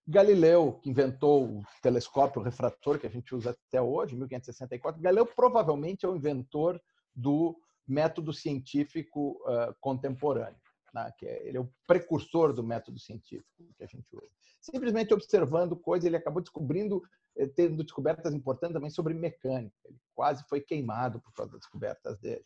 Galileu, 0.08 0.80
que 0.84 0.90
inventou 0.90 1.46
o 1.46 1.64
telescópio 1.82 2.42
refrator 2.42 3.00
que 3.00 3.08
a 3.08 3.10
gente 3.10 3.34
usa 3.34 3.52
até 3.68 3.82
hoje, 3.82 4.16
1564, 4.16 5.02
Galileu 5.02 5.26
provavelmente 5.26 6.06
é 6.06 6.10
o 6.10 6.16
inventor 6.16 6.80
do 7.16 7.58
método 7.88 8.34
científico 8.34 9.40
uh, 9.48 9.74
contemporâneo, 9.80 10.60
né? 11.04 11.12
que 11.18 11.26
é, 11.28 11.48
ele 11.48 11.58
é 11.58 11.62
o 11.62 11.70
precursor 11.86 12.54
do 12.54 12.64
método 12.64 12.98
científico 12.98 13.64
que 13.78 13.84
a 13.84 13.88
gente 13.88 14.16
usa. 14.16 14.32
Simplesmente 14.62 15.14
observando 15.14 15.76
coisas, 15.76 16.06
ele 16.06 16.18
acabou 16.18 16.42
descobrindo 16.42 17.02
eh, 17.36 17.48
tendo 17.48 17.84
descobertas 17.84 18.34
importantes 18.34 18.74
também 18.74 18.90
sobre 18.90 19.14
mecânica. 19.14 19.76
Ele 19.86 20.00
quase 20.16 20.44
foi 20.48 20.62
queimado 20.62 21.20
por 21.20 21.34
causa 21.34 21.52
das 21.52 21.62
descobertas 21.62 22.18
dele. 22.20 22.46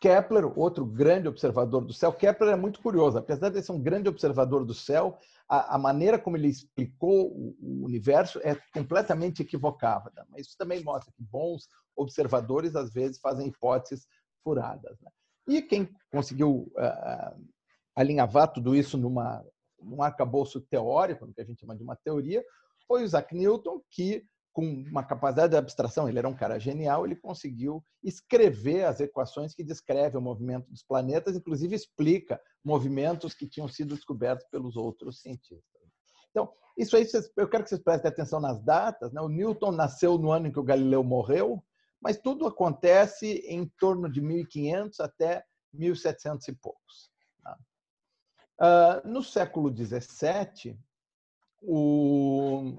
Kepler, 0.00 0.56
outro 0.56 0.86
grande 0.86 1.26
observador 1.26 1.84
do 1.84 1.92
céu. 1.92 2.12
Kepler 2.12 2.52
é 2.52 2.56
muito 2.56 2.80
curioso. 2.80 3.18
Apesar 3.18 3.48
de 3.48 3.60
ser 3.60 3.72
um 3.72 3.82
grande 3.82 4.08
observador 4.08 4.64
do 4.64 4.74
céu, 4.74 5.18
a, 5.48 5.74
a 5.74 5.78
maneira 5.78 6.18
como 6.18 6.36
ele 6.36 6.46
explicou 6.46 7.32
o, 7.32 7.56
o, 7.60 7.84
universo 7.84 8.38
é 8.44 8.54
completamente 8.72 9.42
equivocada. 9.42 10.24
Mas 10.30 10.46
isso 10.46 10.56
também 10.56 10.84
mostra 10.84 11.12
que 11.12 11.22
bons 11.22 11.68
observadores, 11.96 12.76
às 12.76 12.92
vezes, 12.92 13.18
fazem 13.18 13.48
hipóteses 13.48 14.06
furadas. 14.44 15.00
Né? 15.00 15.10
E 15.48 15.62
quem 15.62 15.88
conseguiu 16.12 16.70
uh, 16.76 17.48
alinhavar 17.96 18.52
tudo 18.52 18.76
isso 18.76 18.98
numa, 18.98 19.42
num 19.80 20.02
arcabouço 20.02 20.60
teórico, 20.60 21.26
no 21.26 21.32
que 21.32 21.40
a 21.40 21.44
gente 21.44 21.60
chama 21.60 21.76
de 21.76 21.82
uma 21.82 21.96
teoria, 21.96 22.44
foi 22.86 23.02
o 23.02 23.04
Isaac 23.04 23.34
Newton 23.34 23.80
que, 23.90 24.24
com 24.52 24.62
uma 24.62 25.02
capacidade 25.02 25.52
de 25.52 25.56
abstração, 25.56 26.08
ele 26.08 26.18
era 26.18 26.28
um 26.28 26.36
cara 26.36 26.58
genial, 26.58 27.06
ele 27.06 27.16
conseguiu 27.16 27.82
escrever 28.04 28.84
as 28.84 29.00
equações 29.00 29.54
que 29.54 29.64
descrevem 29.64 30.18
o 30.18 30.22
movimento 30.22 30.68
dos 30.70 30.82
planetas, 30.82 31.34
inclusive 31.34 31.74
explica 31.74 32.40
movimentos 32.64 33.34
que 33.34 33.48
tinham 33.48 33.68
sido 33.68 33.94
descobertos 33.94 34.46
pelos 34.50 34.76
outros 34.76 35.20
cientistas. 35.20 35.78
Então, 36.30 36.52
isso 36.76 36.96
aí, 36.96 37.06
eu 37.36 37.48
quero 37.48 37.64
que 37.64 37.70
vocês 37.70 37.82
prestem 37.82 38.10
atenção 38.10 38.38
nas 38.38 38.62
datas. 38.62 39.12
Né? 39.12 39.20
O 39.20 39.28
Newton 39.28 39.72
nasceu 39.72 40.18
no 40.18 40.30
ano 40.30 40.46
em 40.46 40.52
que 40.52 40.60
o 40.60 40.64
Galileu 40.64 41.02
morreu, 41.02 41.62
mas 42.00 42.16
tudo 42.16 42.46
acontece 42.46 43.44
em 43.46 43.66
torno 43.78 44.10
de 44.10 44.20
1500 44.20 45.00
até 45.00 45.44
1700 45.72 46.48
e 46.48 46.52
poucos. 46.54 47.10
Uh, 48.60 49.06
no 49.08 49.22
século 49.22 49.70
17, 49.70 50.76
o... 51.62 52.74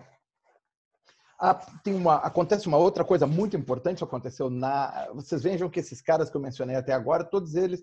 Ah, 1.42 1.54
tem 1.54 1.94
uma, 1.94 2.16
acontece 2.16 2.68
uma 2.68 2.78
outra 2.78 3.06
coisa 3.06 3.26
muito 3.26 3.56
importante 3.56 4.04
aconteceu 4.04 4.50
na. 4.50 5.08
Vocês 5.14 5.42
vejam 5.42 5.70
que 5.70 5.80
esses 5.80 6.02
caras 6.02 6.30
que 6.30 6.36
eu 6.36 6.42
mencionei 6.42 6.76
até 6.76 6.92
agora, 6.92 7.24
todos 7.24 7.56
eles, 7.56 7.82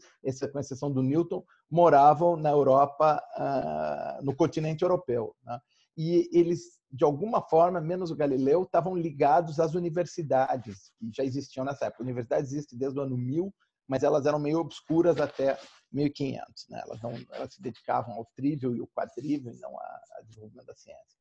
com 0.53 0.59
exceção 0.59 0.93
do 0.93 1.03
Newton, 1.03 1.43
moravam 1.71 2.37
na 2.37 2.51
Europa, 2.51 3.19
uh, 3.39 4.23
no 4.23 4.37
continente 4.37 4.83
europeu. 4.83 5.35
Né? 5.43 5.59
E 5.97 6.29
eles, 6.33 6.79
de 6.91 7.05
alguma 7.05 7.41
forma, 7.41 7.81
menos 7.81 8.11
o 8.11 8.17
Galileu, 8.17 8.65
estavam 8.65 8.95
ligados 8.95 9.59
às 9.59 9.75
universidades 9.75 10.93
que 10.99 11.11
já 11.11 11.25
existiam 11.25 11.65
nessa 11.65 11.87
época. 11.87 12.03
A 12.03 12.05
universidade 12.05 12.47
existe 12.47 12.77
desde 12.77 12.99
o 12.99 13.03
ano 13.03 13.17
1000, 13.17 13.53
mas 13.89 14.03
elas 14.03 14.27
eram 14.27 14.39
meio 14.39 14.59
obscuras 14.59 15.19
até 15.19 15.59
1500. 15.93 16.69
Né? 16.69 16.83
Elas, 16.85 17.01
não, 17.01 17.13
elas 17.33 17.55
se 17.55 17.63
dedicavam 17.63 18.15
ao 18.15 18.27
trivial 18.37 18.75
e 18.75 18.81
ao 18.81 18.89
quadrível 18.89 19.53
e 19.53 19.59
não 19.59 19.71
ao 19.71 20.25
desenvolvimento 20.25 20.67
da 20.67 20.75
ciência. 20.75 21.17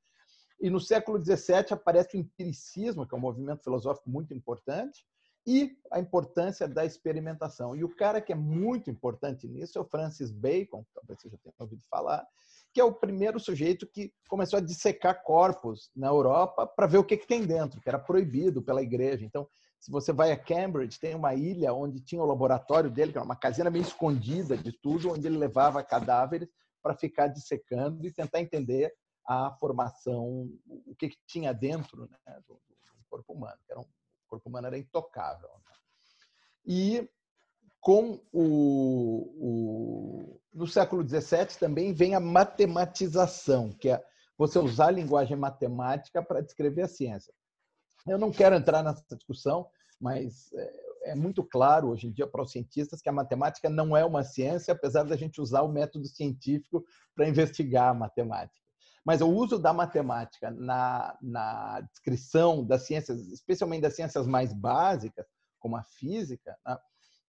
E 0.60 0.70
no 0.70 0.80
século 0.80 1.24
XVII 1.24 1.66
aparece 1.72 2.18
o 2.18 2.20
empiricismo, 2.20 3.08
que 3.08 3.14
é 3.14 3.18
um 3.18 3.22
movimento 3.22 3.64
filosófico 3.64 4.10
muito 4.10 4.34
importante, 4.34 5.06
e 5.48 5.78
a 5.92 6.00
importância 6.00 6.68
da 6.68 6.84
experimentação. 6.86 7.76
E 7.76 7.84
o 7.84 7.96
cara 7.96 8.20
que 8.20 8.32
é 8.34 8.36
muito 8.36 8.90
importante 8.90 9.48
nisso 9.48 9.78
é 9.78 9.82
o 9.82 9.86
Francis 9.86 10.32
Bacon, 10.32 10.84
talvez 10.94 11.22
você 11.22 11.30
já 11.30 11.38
tenha 11.38 11.54
ouvido 11.60 11.84
falar, 11.88 12.26
que 12.76 12.82
é 12.82 12.84
o 12.84 12.94
primeiro 12.94 13.40
sujeito 13.40 13.88
que 13.88 14.12
começou 14.28 14.60
a 14.60 14.62
dissecar 14.62 15.24
corpos 15.24 15.90
na 15.96 16.08
Europa 16.08 16.68
para 16.68 16.86
ver 16.86 16.98
o 16.98 17.06
que, 17.06 17.16
que 17.16 17.26
tem 17.26 17.46
dentro, 17.46 17.80
que 17.80 17.88
era 17.88 17.98
proibido 17.98 18.62
pela 18.62 18.82
igreja. 18.82 19.24
Então, 19.24 19.48
se 19.80 19.90
você 19.90 20.12
vai 20.12 20.34
a 20.34 20.38
Cambridge, 20.38 21.00
tem 21.00 21.16
uma 21.16 21.34
ilha 21.34 21.74
onde 21.74 22.02
tinha 22.02 22.22
o 22.22 22.26
laboratório 22.26 22.90
dele, 22.92 23.14
que 23.14 23.18
era 23.18 23.24
uma 23.24 23.38
casinha 23.38 23.70
meio 23.70 23.82
escondida 23.82 24.58
de 24.58 24.74
tudo, 24.74 25.10
onde 25.10 25.26
ele 25.26 25.38
levava 25.38 25.82
cadáveres 25.82 26.50
para 26.84 26.94
ficar 26.94 27.28
dissecando 27.28 28.06
e 28.06 28.12
tentar 28.12 28.42
entender 28.42 28.94
a 29.26 29.56
formação, 29.58 30.52
o 30.68 30.94
que, 31.00 31.08
que 31.08 31.18
tinha 31.26 31.54
dentro 31.54 32.10
né, 32.10 32.40
do, 32.46 32.56
do, 32.56 33.06
corpo 33.10 33.32
humano. 33.32 33.58
Era 33.70 33.80
um, 33.80 33.84
o 33.84 34.28
corpo 34.28 34.50
humano 34.50 34.68
era 34.68 34.78
intocável. 34.78 35.48
Né? 35.48 35.76
E 36.66 37.10
com 37.86 38.20
o, 38.34 39.30
o, 39.38 40.42
no 40.52 40.66
século 40.66 41.08
XVII 41.08 41.60
também 41.60 41.94
vem 41.94 42.16
a 42.16 42.20
matematização, 42.20 43.72
que 43.74 43.90
é 43.90 44.04
você 44.36 44.58
usar 44.58 44.88
a 44.88 44.92
linguagem 44.92 45.38
matemática 45.38 46.24
para 46.24 46.42
descrever 46.42 46.82
a 46.82 46.88
ciência. 46.88 47.32
Eu 48.08 48.18
não 48.18 48.32
quero 48.32 48.56
entrar 48.56 48.82
nessa 48.82 49.16
discussão, 49.16 49.68
mas 50.02 50.52
é, 50.54 51.12
é 51.12 51.16
muito 51.16 51.44
claro 51.44 51.90
hoje 51.90 52.08
em 52.08 52.12
dia 52.12 52.26
para 52.26 52.42
os 52.42 52.52
cientistas 52.52 53.04
que 53.04 53.10
a 53.10 53.14
matemática 53.14 53.70
não 53.70 53.96
é 53.96 54.04
uma 54.04 54.24
ciência, 54.24 54.74
apesar 54.74 55.04
da 55.04 55.16
gente 55.16 55.40
usar 55.40 55.62
o 55.62 55.72
método 55.72 56.08
científico 56.08 56.84
para 57.14 57.30
investigar 57.30 57.90
a 57.90 57.94
matemática. 57.94 58.66
Mas 59.06 59.22
o 59.22 59.30
uso 59.30 59.60
da 59.60 59.72
matemática 59.72 60.50
na, 60.50 61.16
na 61.22 61.82
descrição 61.82 62.66
das 62.66 62.88
ciências, 62.88 63.28
especialmente 63.28 63.84
das 63.84 63.96
ciências 63.96 64.26
mais 64.26 64.52
básicas, 64.52 65.28
como 65.60 65.76
a 65.76 65.84
física, 65.84 66.58
né, 66.66 66.76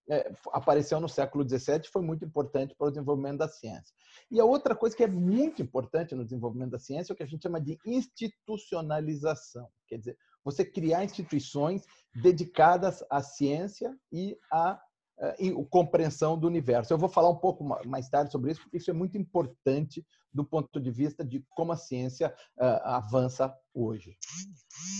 é, 0.09 0.33
apareceu 0.53 1.01
no 1.01 1.09
século 1.09 1.49
XVII 1.49 1.85
foi 1.93 2.03
muito 2.03 2.25
importante 2.25 2.75
para 2.77 2.87
o 2.87 2.91
desenvolvimento 2.91 3.39
da 3.39 3.49
ciência. 3.49 3.95
E 4.31 4.41
a 4.41 4.45
outra 4.45 4.75
coisa 4.75 4.97
que 4.97 5.03
é 5.03 5.09
muito 5.09 5.61
importante 5.61 6.15
no 6.15 6.25
desenvolvimento 6.25 6.71
da 6.71 6.79
ciência 6.79 7.13
é 7.13 7.15
o 7.15 7.17
que 7.17 7.23
a 7.23 7.27
gente 7.27 7.43
chama 7.43 7.61
de 7.61 7.79
institucionalização. 7.85 9.69
Quer 9.89 9.99
dizer, 9.99 10.19
você 10.45 10.65
criar 10.65 11.05
instituições 11.05 11.85
dedicadas 12.15 13.05
à 13.11 13.21
ciência 13.21 13.97
e 14.13 14.39
à 14.51 14.81
uh, 15.19 15.67
compreensão 15.67 16.39
do 16.39 16.47
universo. 16.47 16.93
Eu 16.93 16.99
vou 16.99 17.09
falar 17.09 17.31
um 17.31 17.39
pouco 17.39 17.65
mais 17.85 18.09
tarde 18.09 18.31
sobre 18.31 18.53
isso, 18.53 18.63
porque 18.63 18.77
isso 18.77 18.91
é 18.91 18.95
muito 18.95 19.19
importante 19.19 20.07
do 20.33 20.45
ponto 20.45 20.81
de 20.81 20.91
vista 20.91 21.25
de 21.25 21.45
como 21.51 21.73
a 21.73 21.77
ciência 21.77 22.33
uh, 22.59 22.65
avança 22.85 23.53
hoje. 23.75 24.17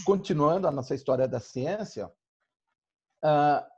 Continuando 0.05 0.67
a 0.67 0.73
nossa 0.73 0.95
história 0.95 1.29
da 1.29 1.39
ciência, 1.39 2.11
uh, 3.25 3.76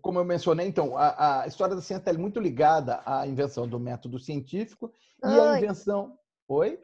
como 0.00 0.18
eu 0.18 0.24
mencionei, 0.24 0.66
então, 0.66 0.96
a, 0.96 1.42
a 1.42 1.46
história 1.46 1.74
da 1.74 1.82
ciência 1.82 2.10
está 2.10 2.12
muito 2.12 2.40
ligada 2.40 3.00
à 3.04 3.26
invenção 3.26 3.68
do 3.68 3.78
método 3.78 4.18
científico 4.18 4.92
e 5.22 5.26
à 5.26 5.58
invenção. 5.58 6.18
Oi? 6.48 6.78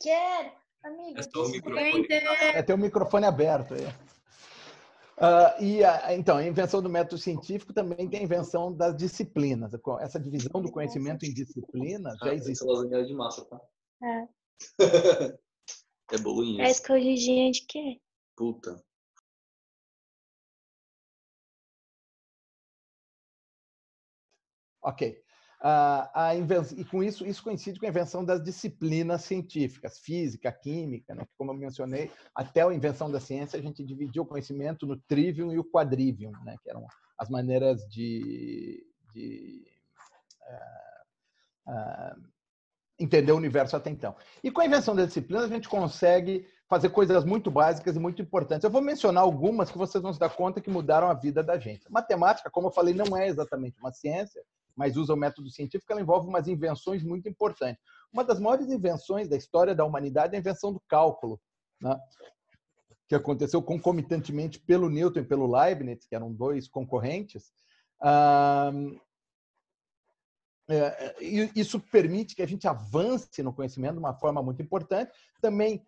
Quero. 0.00 0.62
Amigo, 0.84 1.20
é, 1.78 2.58
é 2.58 2.62
ter 2.62 2.74
o 2.74 2.78
microfone 2.78 3.24
aberto 3.24 3.74
aí. 3.74 3.86
Uh, 5.22 5.62
e 5.62 5.84
a, 5.84 6.16
então, 6.16 6.36
a 6.38 6.44
invenção 6.44 6.82
do 6.82 6.90
método 6.90 7.18
científico 7.18 7.72
também 7.72 8.08
tem 8.08 8.20
a 8.20 8.24
invenção 8.24 8.72
das 8.74 8.96
disciplinas. 8.96 9.72
Essa 10.00 10.18
divisão 10.18 10.60
do 10.60 10.72
conhecimento 10.72 11.24
em 11.24 11.32
disciplinas 11.32 12.18
já 12.18 12.30
ah, 12.30 12.34
existe. 12.34 12.64
lasanha 12.64 13.04
de 13.04 13.14
massa, 13.14 13.44
tá? 13.44 13.60
É. 14.02 14.28
é 16.12 16.18
bolinha. 16.18 16.64
É 16.64 16.70
escorridinha 16.70 17.52
de 17.52 17.64
quê? 17.66 18.00
Puta. 18.36 18.82
Ok. 24.82 25.22
A 25.64 26.34
invenção, 26.34 26.76
e 26.76 26.84
com 26.84 27.04
isso, 27.04 27.24
isso 27.24 27.40
coincide 27.40 27.78
com 27.78 27.86
a 27.86 27.88
invenção 27.88 28.24
das 28.24 28.42
disciplinas 28.42 29.22
científicas, 29.22 30.00
física, 30.00 30.50
química, 30.50 31.14
né? 31.14 31.24
como 31.38 31.52
eu 31.52 31.56
mencionei, 31.56 32.10
até 32.34 32.62
a 32.62 32.74
invenção 32.74 33.08
da 33.08 33.20
ciência, 33.20 33.56
a 33.56 33.62
gente 33.62 33.84
dividiu 33.84 34.24
o 34.24 34.26
conhecimento 34.26 34.88
no 34.88 34.96
trivium 34.96 35.52
e 35.52 35.60
o 35.60 35.64
quadrivium, 35.64 36.32
né? 36.44 36.56
que 36.64 36.68
eram 36.68 36.84
as 37.16 37.30
maneiras 37.30 37.86
de, 37.88 38.84
de 39.14 39.64
uh, 40.48 41.70
uh, 41.70 42.22
entender 42.98 43.30
o 43.30 43.36
universo 43.36 43.76
até 43.76 43.88
então. 43.88 44.16
E 44.42 44.50
com 44.50 44.62
a 44.62 44.66
invenção 44.66 44.96
das 44.96 45.06
disciplinas, 45.06 45.44
a 45.44 45.54
gente 45.54 45.68
consegue 45.68 46.44
fazer 46.68 46.88
coisas 46.88 47.24
muito 47.24 47.52
básicas 47.52 47.94
e 47.94 48.00
muito 48.00 48.20
importantes. 48.20 48.64
Eu 48.64 48.70
vou 48.70 48.82
mencionar 48.82 49.22
algumas 49.22 49.70
que 49.70 49.78
vocês 49.78 50.02
vão 50.02 50.12
se 50.12 50.18
dar 50.18 50.30
conta 50.30 50.60
que 50.60 50.70
mudaram 50.70 51.08
a 51.08 51.14
vida 51.14 51.40
da 51.42 51.56
gente. 51.58 51.90
Matemática, 51.90 52.50
como 52.50 52.68
eu 52.68 52.72
falei, 52.72 52.94
não 52.94 53.16
é 53.16 53.28
exatamente 53.28 53.78
uma 53.78 53.92
ciência, 53.92 54.42
mas 54.76 54.96
usa 54.96 55.14
o 55.14 55.16
método 55.16 55.50
científico, 55.50 55.92
ela 55.92 56.00
envolve 56.00 56.28
umas 56.28 56.48
invenções 56.48 57.02
muito 57.02 57.28
importantes. 57.28 57.82
Uma 58.12 58.24
das 58.24 58.40
maiores 58.40 58.68
invenções 58.68 59.28
da 59.28 59.36
história 59.36 59.74
da 59.74 59.84
humanidade 59.84 60.34
é 60.34 60.38
a 60.38 60.40
invenção 60.40 60.72
do 60.72 60.80
cálculo, 60.88 61.40
né? 61.80 61.98
que 63.08 63.14
aconteceu 63.14 63.62
concomitantemente 63.62 64.58
pelo 64.58 64.88
Newton 64.88 65.20
e 65.20 65.24
pelo 65.24 65.50
Leibniz, 65.50 66.06
que 66.06 66.14
eram 66.14 66.32
dois 66.32 66.66
concorrentes. 66.66 67.52
É, 70.68 71.14
isso 71.54 71.78
permite 71.78 72.34
que 72.34 72.42
a 72.42 72.46
gente 72.46 72.66
avance 72.66 73.42
no 73.42 73.52
conhecimento 73.52 73.94
de 73.94 73.98
uma 73.98 74.14
forma 74.14 74.42
muito 74.42 74.62
importante. 74.62 75.12
Também 75.40 75.84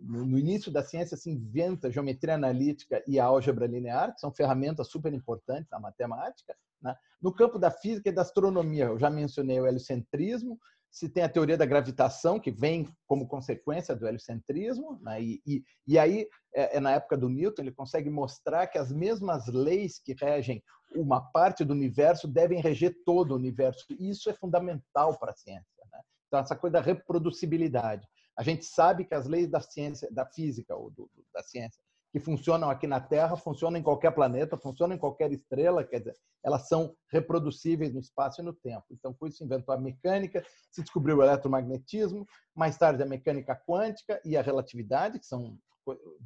no 0.00 0.38
início 0.38 0.72
da 0.72 0.82
ciência 0.82 1.16
se 1.16 1.30
inventa 1.30 1.90
geometria 1.90 2.34
analítica 2.34 3.02
e 3.06 3.20
álgebra 3.20 3.66
linear, 3.66 4.14
que 4.14 4.20
são 4.20 4.32
ferramentas 4.32 4.88
super 4.88 5.12
importantes 5.12 5.70
na 5.70 5.78
matemática. 5.78 6.56
Né? 6.80 6.96
No 7.20 7.32
campo 7.32 7.58
da 7.58 7.70
física 7.70 8.08
e 8.08 8.12
da 8.12 8.22
astronomia, 8.22 8.86
eu 8.86 8.98
já 8.98 9.10
mencionei 9.10 9.60
o 9.60 9.66
heliocentrismo, 9.66 10.58
se 10.90 11.08
tem 11.08 11.22
a 11.22 11.28
teoria 11.28 11.56
da 11.56 11.64
gravitação, 11.64 12.38
que 12.38 12.50
vem 12.50 12.86
como 13.06 13.26
consequência 13.26 13.96
do 13.96 14.06
heliocentrismo, 14.06 15.00
né? 15.00 15.22
e, 15.22 15.42
e, 15.46 15.64
e, 15.86 15.98
aí, 15.98 16.26
é, 16.54 16.76
é, 16.76 16.80
na 16.80 16.92
época 16.92 17.16
do 17.16 17.30
Newton, 17.30 17.62
ele 17.62 17.72
consegue 17.72 18.10
mostrar 18.10 18.66
que 18.66 18.76
as 18.76 18.92
mesmas 18.92 19.46
leis 19.46 19.98
que 19.98 20.14
regem 20.20 20.62
uma 20.94 21.20
parte 21.20 21.64
do 21.64 21.72
universo 21.72 22.28
devem 22.28 22.60
reger 22.60 22.94
todo 23.06 23.32
o 23.32 23.36
universo. 23.36 23.86
E 23.90 24.10
isso 24.10 24.28
é 24.28 24.34
fundamental 24.34 25.18
para 25.18 25.30
a 25.30 25.34
ciência. 25.34 25.82
Né? 25.90 25.98
Então, 26.26 26.40
essa 26.40 26.54
coisa 26.54 26.74
da 26.74 26.80
reproducibilidade. 26.82 28.06
A 28.36 28.42
gente 28.42 28.64
sabe 28.64 29.04
que 29.04 29.14
as 29.14 29.26
leis 29.26 29.48
da 29.48 29.60
ciência, 29.60 30.08
da 30.10 30.24
física 30.26 30.74
ou 30.74 30.90
do, 30.90 31.10
da 31.32 31.42
ciência 31.42 31.82
que 32.12 32.20
funcionam 32.20 32.68
aqui 32.68 32.86
na 32.86 33.00
Terra 33.00 33.36
funcionam 33.36 33.78
em 33.78 33.82
qualquer 33.82 34.10
planeta, 34.10 34.58
funcionam 34.58 34.94
em 34.94 34.98
qualquer 34.98 35.32
estrela, 35.32 35.82
quer 35.82 36.00
dizer, 36.00 36.14
elas 36.44 36.68
são 36.68 36.94
reproducíveis 37.10 37.94
no 37.94 38.00
espaço 38.00 38.42
e 38.42 38.44
no 38.44 38.52
tempo. 38.52 38.84
Então, 38.90 39.14
por 39.14 39.28
isso 39.28 39.42
inventou 39.42 39.74
a 39.74 39.80
mecânica, 39.80 40.44
se 40.70 40.82
descobriu 40.82 41.16
o 41.16 41.22
eletromagnetismo, 41.22 42.26
mais 42.54 42.76
tarde 42.76 43.02
a 43.02 43.06
mecânica 43.06 43.56
quântica 43.56 44.20
e 44.24 44.36
a 44.36 44.42
relatividade, 44.42 45.18
que 45.18 45.26
são 45.26 45.58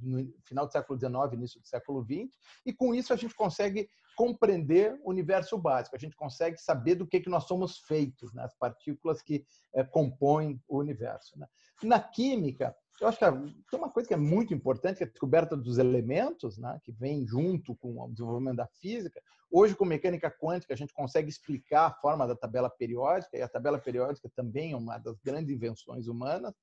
no 0.03 0.33
final 0.45 0.66
do 0.66 0.73
século 0.73 0.99
XIX, 0.99 1.14
início 1.33 1.61
do 1.61 1.66
século 1.66 2.05
XX, 2.05 2.35
e 2.64 2.73
com 2.73 2.95
isso 2.95 3.12
a 3.12 3.16
gente 3.16 3.35
consegue 3.35 3.88
compreender 4.16 4.99
o 5.05 5.11
universo 5.11 5.59
básico, 5.59 5.95
a 5.95 5.99
gente 5.99 6.16
consegue 6.16 6.57
saber 6.59 6.95
do 6.95 7.07
que, 7.07 7.21
que 7.21 7.29
nós 7.29 7.45
somos 7.45 7.79
feitos, 7.81 8.33
né? 8.33 8.42
as 8.42 8.57
partículas 8.57 9.21
que 9.21 9.47
é, 9.75 9.85
compõem 9.85 10.61
o 10.66 10.79
universo. 10.79 11.38
Né? 11.38 11.47
Na 11.83 12.01
química, 12.01 12.75
eu 12.99 13.09
acho 13.09 13.19
que 13.19 13.25
tem 13.71 13.79
uma 13.79 13.90
coisa 13.90 14.09
que 14.09 14.14
é 14.14 14.16
muito 14.16 14.55
importante, 14.55 14.97
que 14.97 15.05
é 15.05 15.07
a 15.07 15.11
descoberta 15.11 15.55
dos 15.55 15.77
elementos, 15.77 16.57
né? 16.57 16.81
que 16.83 16.90
vem 16.92 17.27
junto 17.27 17.77
com 17.77 18.03
o 18.03 18.11
desenvolvimento 18.11 18.57
da 18.57 18.66
física. 18.66 19.21
Hoje, 19.51 19.77
com 19.77 19.85
mecânica 19.85 20.31
quântica, 20.31 20.73
a 20.73 20.77
gente 20.77 20.95
consegue 20.95 21.29
explicar 21.29 21.87
a 21.87 21.95
forma 21.95 22.27
da 22.27 22.35
tabela 22.35 22.71
periódica, 22.71 23.37
e 23.37 23.42
a 23.42 23.49
tabela 23.49 23.79
periódica 23.79 24.31
também 24.35 24.73
é 24.73 24.77
uma 24.77 24.97
das 24.97 25.21
grandes 25.21 25.55
invenções 25.55 26.09
humanas 26.09 26.55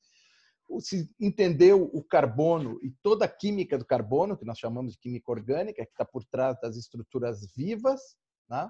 se 0.79 1.09
entendeu 1.19 1.89
o 1.93 2.03
carbono 2.03 2.79
e 2.83 2.91
toda 3.01 3.25
a 3.25 3.27
química 3.27 3.77
do 3.77 3.85
carbono, 3.85 4.37
que 4.37 4.45
nós 4.45 4.57
chamamos 4.57 4.93
de 4.93 4.99
química 4.99 5.31
orgânica, 5.31 5.85
que 5.85 5.91
está 5.91 6.05
por 6.05 6.23
trás 6.23 6.59
das 6.61 6.75
estruturas 6.75 7.45
vivas, 7.55 8.15
né? 8.49 8.69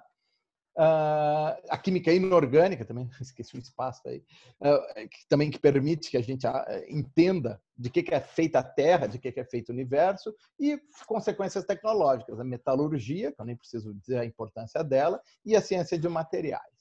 Uh, 0.75 1.53
a 1.69 1.77
química 1.77 2.11
inorgânica 2.11 2.83
também 2.83 3.07
esqueci 3.21 3.55
o 3.55 3.59
espaço 3.59 4.01
aí 4.07 4.23
uh, 4.59 5.07
que, 5.07 5.27
também 5.29 5.51
que 5.51 5.59
permite 5.59 6.09
que 6.09 6.17
a 6.17 6.21
gente 6.21 6.47
uh, 6.47 6.51
entenda 6.89 7.61
de 7.77 7.91
que, 7.91 8.01
que 8.01 8.11
é 8.11 8.19
feita 8.19 8.57
a 8.57 8.63
Terra 8.63 9.05
de 9.05 9.19
que, 9.19 9.31
que 9.31 9.39
é 9.39 9.45
feito 9.45 9.69
o 9.69 9.71
universo 9.71 10.33
e 10.59 10.81
consequências 11.05 11.63
tecnológicas 11.63 12.39
a 12.39 12.43
metalurgia 12.43 13.31
que 13.31 13.39
eu 13.39 13.45
nem 13.45 13.55
preciso 13.55 13.93
dizer 13.93 14.17
a 14.17 14.25
importância 14.25 14.83
dela 14.83 15.21
e 15.45 15.55
a 15.55 15.61
ciência 15.61 15.95
de 15.95 16.09
materiais 16.09 16.72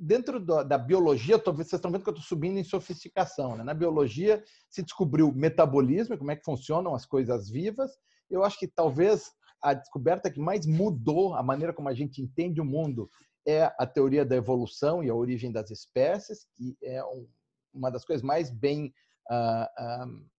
dentro 0.00 0.40
da 0.40 0.78
biologia, 0.78 1.36
vocês 1.38 1.74
estão 1.74 1.90
vendo 1.90 2.02
que 2.02 2.08
eu 2.08 2.14
estou 2.14 2.26
subindo 2.26 2.58
em 2.58 2.64
sofisticação. 2.64 3.56
Né? 3.56 3.62
Na 3.62 3.74
biologia 3.74 4.42
se 4.70 4.82
descobriu 4.82 5.30
metabolismo, 5.32 6.16
como 6.16 6.30
é 6.30 6.36
que 6.36 6.44
funcionam 6.44 6.94
as 6.94 7.04
coisas 7.04 7.50
vivas. 7.50 7.92
Eu 8.30 8.42
acho 8.42 8.58
que 8.58 8.66
talvez 8.66 9.30
a 9.62 9.74
descoberta 9.74 10.30
que 10.30 10.40
mais 10.40 10.64
mudou 10.64 11.34
a 11.34 11.42
maneira 11.42 11.74
como 11.74 11.88
a 11.88 11.94
gente 11.94 12.22
entende 12.22 12.60
o 12.60 12.64
mundo 12.64 13.10
é 13.46 13.64
a 13.78 13.86
teoria 13.86 14.24
da 14.24 14.36
evolução 14.36 15.02
e 15.04 15.10
a 15.10 15.14
origem 15.14 15.52
das 15.52 15.70
espécies, 15.70 16.46
que 16.56 16.76
é 16.82 17.04
um, 17.04 17.28
uma 17.72 17.90
das 17.90 18.04
coisas 18.04 18.22
mais 18.22 18.50
bem 18.50 18.92
uh, 19.30 20.30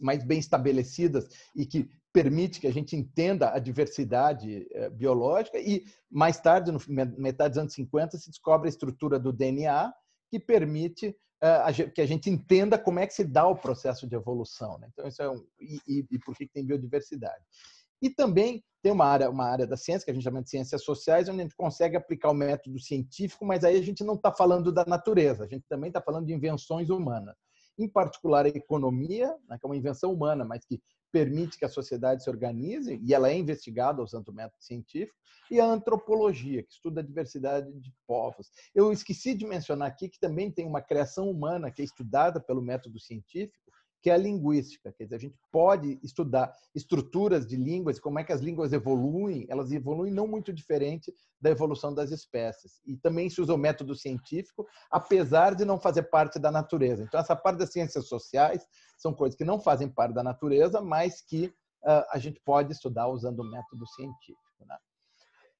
mais 0.00 0.24
bem 0.24 0.38
estabelecidas 0.38 1.28
e 1.54 1.66
que 1.66 1.90
permite 2.12 2.60
que 2.60 2.66
a 2.66 2.72
gente 2.72 2.96
entenda 2.96 3.52
a 3.52 3.58
diversidade 3.58 4.66
eh, 4.72 4.90
biológica 4.90 5.58
e 5.58 5.84
mais 6.10 6.40
tarde, 6.40 6.72
no 6.72 6.80
metade 7.18 7.50
dos 7.50 7.58
anos 7.58 7.74
50, 7.74 8.18
se 8.18 8.30
descobre 8.30 8.68
a 8.68 8.70
estrutura 8.70 9.18
do 9.18 9.32
DNA 9.32 9.92
que 10.30 10.38
permite 10.38 11.16
uh, 11.42 11.92
que 11.92 12.00
a 12.00 12.06
gente 12.06 12.30
entenda 12.30 12.78
como 12.78 13.00
é 13.00 13.06
que 13.06 13.14
se 13.14 13.24
dá 13.24 13.46
o 13.46 13.56
processo 13.56 14.06
de 14.06 14.14
evolução. 14.14 14.78
Né? 14.78 14.88
Então, 14.92 15.06
isso 15.06 15.22
é 15.22 15.30
um, 15.30 15.44
e, 15.60 15.80
e, 15.86 16.06
e 16.10 16.18
por 16.18 16.36
que 16.36 16.46
tem 16.46 16.64
biodiversidade. 16.64 17.42
E 18.02 18.08
também 18.08 18.64
tem 18.82 18.92
uma 18.92 19.04
área, 19.04 19.28
uma 19.28 19.44
área 19.44 19.66
da 19.66 19.76
ciência, 19.76 20.04
que 20.04 20.10
a 20.10 20.14
gente 20.14 20.22
chama 20.22 20.42
de 20.42 20.48
ciências 20.48 20.82
sociais, 20.82 21.28
onde 21.28 21.40
a 21.40 21.42
gente 21.42 21.56
consegue 21.56 21.96
aplicar 21.96 22.30
o 22.30 22.34
método 22.34 22.78
científico, 22.78 23.44
mas 23.44 23.62
aí 23.62 23.76
a 23.76 23.82
gente 23.82 24.02
não 24.02 24.14
está 24.14 24.32
falando 24.32 24.72
da 24.72 24.84
natureza, 24.86 25.44
a 25.44 25.46
gente 25.46 25.64
também 25.68 25.88
está 25.88 26.00
falando 26.00 26.26
de 26.26 26.32
invenções 26.32 26.88
humanas. 26.88 27.36
Em 27.78 27.88
particular, 27.88 28.46
a 28.46 28.48
economia, 28.48 29.28
né, 29.48 29.58
que 29.58 29.66
é 29.66 29.68
uma 29.68 29.76
invenção 29.76 30.12
humana, 30.12 30.44
mas 30.44 30.64
que 30.64 30.80
permite 31.12 31.58
que 31.58 31.64
a 31.64 31.68
sociedade 31.68 32.22
se 32.22 32.30
organize, 32.30 33.00
e 33.02 33.14
ela 33.14 33.30
é 33.30 33.36
investigada 33.36 34.02
usando 34.02 34.28
o 34.28 34.34
método 34.34 34.62
científico, 34.62 35.18
e 35.50 35.58
a 35.58 35.64
antropologia, 35.64 36.62
que 36.62 36.72
estuda 36.72 37.00
a 37.00 37.04
diversidade 37.04 37.72
de 37.72 37.92
povos. 38.06 38.48
Eu 38.74 38.92
esqueci 38.92 39.34
de 39.34 39.46
mencionar 39.46 39.88
aqui 39.88 40.08
que 40.08 40.20
também 40.20 40.50
tem 40.50 40.66
uma 40.66 40.80
criação 40.80 41.28
humana 41.28 41.70
que 41.70 41.82
é 41.82 41.84
estudada 41.84 42.40
pelo 42.40 42.62
método 42.62 43.00
científico, 43.00 43.69
que 44.02 44.10
é 44.10 44.14
a 44.14 44.16
linguística. 44.16 44.92
Quer 44.92 45.04
dizer, 45.04 45.16
a 45.16 45.20
gente 45.20 45.38
pode 45.52 45.98
estudar 46.02 46.52
estruturas 46.74 47.46
de 47.46 47.56
línguas, 47.56 48.00
como 48.00 48.18
é 48.18 48.24
que 48.24 48.32
as 48.32 48.40
línguas 48.40 48.72
evoluem, 48.72 49.46
elas 49.48 49.70
evoluem 49.72 50.12
não 50.12 50.26
muito 50.26 50.52
diferente 50.52 51.12
da 51.40 51.50
evolução 51.50 51.94
das 51.94 52.10
espécies. 52.10 52.80
E 52.86 52.96
também 52.96 53.28
se 53.28 53.40
usa 53.40 53.54
o 53.54 53.58
método 53.58 53.94
científico, 53.94 54.66
apesar 54.90 55.54
de 55.54 55.64
não 55.64 55.78
fazer 55.78 56.04
parte 56.04 56.38
da 56.38 56.50
natureza. 56.50 57.02
Então, 57.02 57.20
essa 57.20 57.36
parte 57.36 57.58
das 57.58 57.72
ciências 57.72 58.06
sociais 58.06 58.66
são 58.96 59.12
coisas 59.12 59.36
que 59.36 59.44
não 59.44 59.60
fazem 59.60 59.88
parte 59.88 60.14
da 60.14 60.22
natureza, 60.22 60.80
mas 60.80 61.20
que 61.20 61.46
uh, 61.46 62.04
a 62.10 62.18
gente 62.18 62.40
pode 62.40 62.72
estudar 62.72 63.08
usando 63.08 63.40
o 63.40 63.50
método 63.50 63.86
científico. 63.86 64.64
Né? 64.66 64.76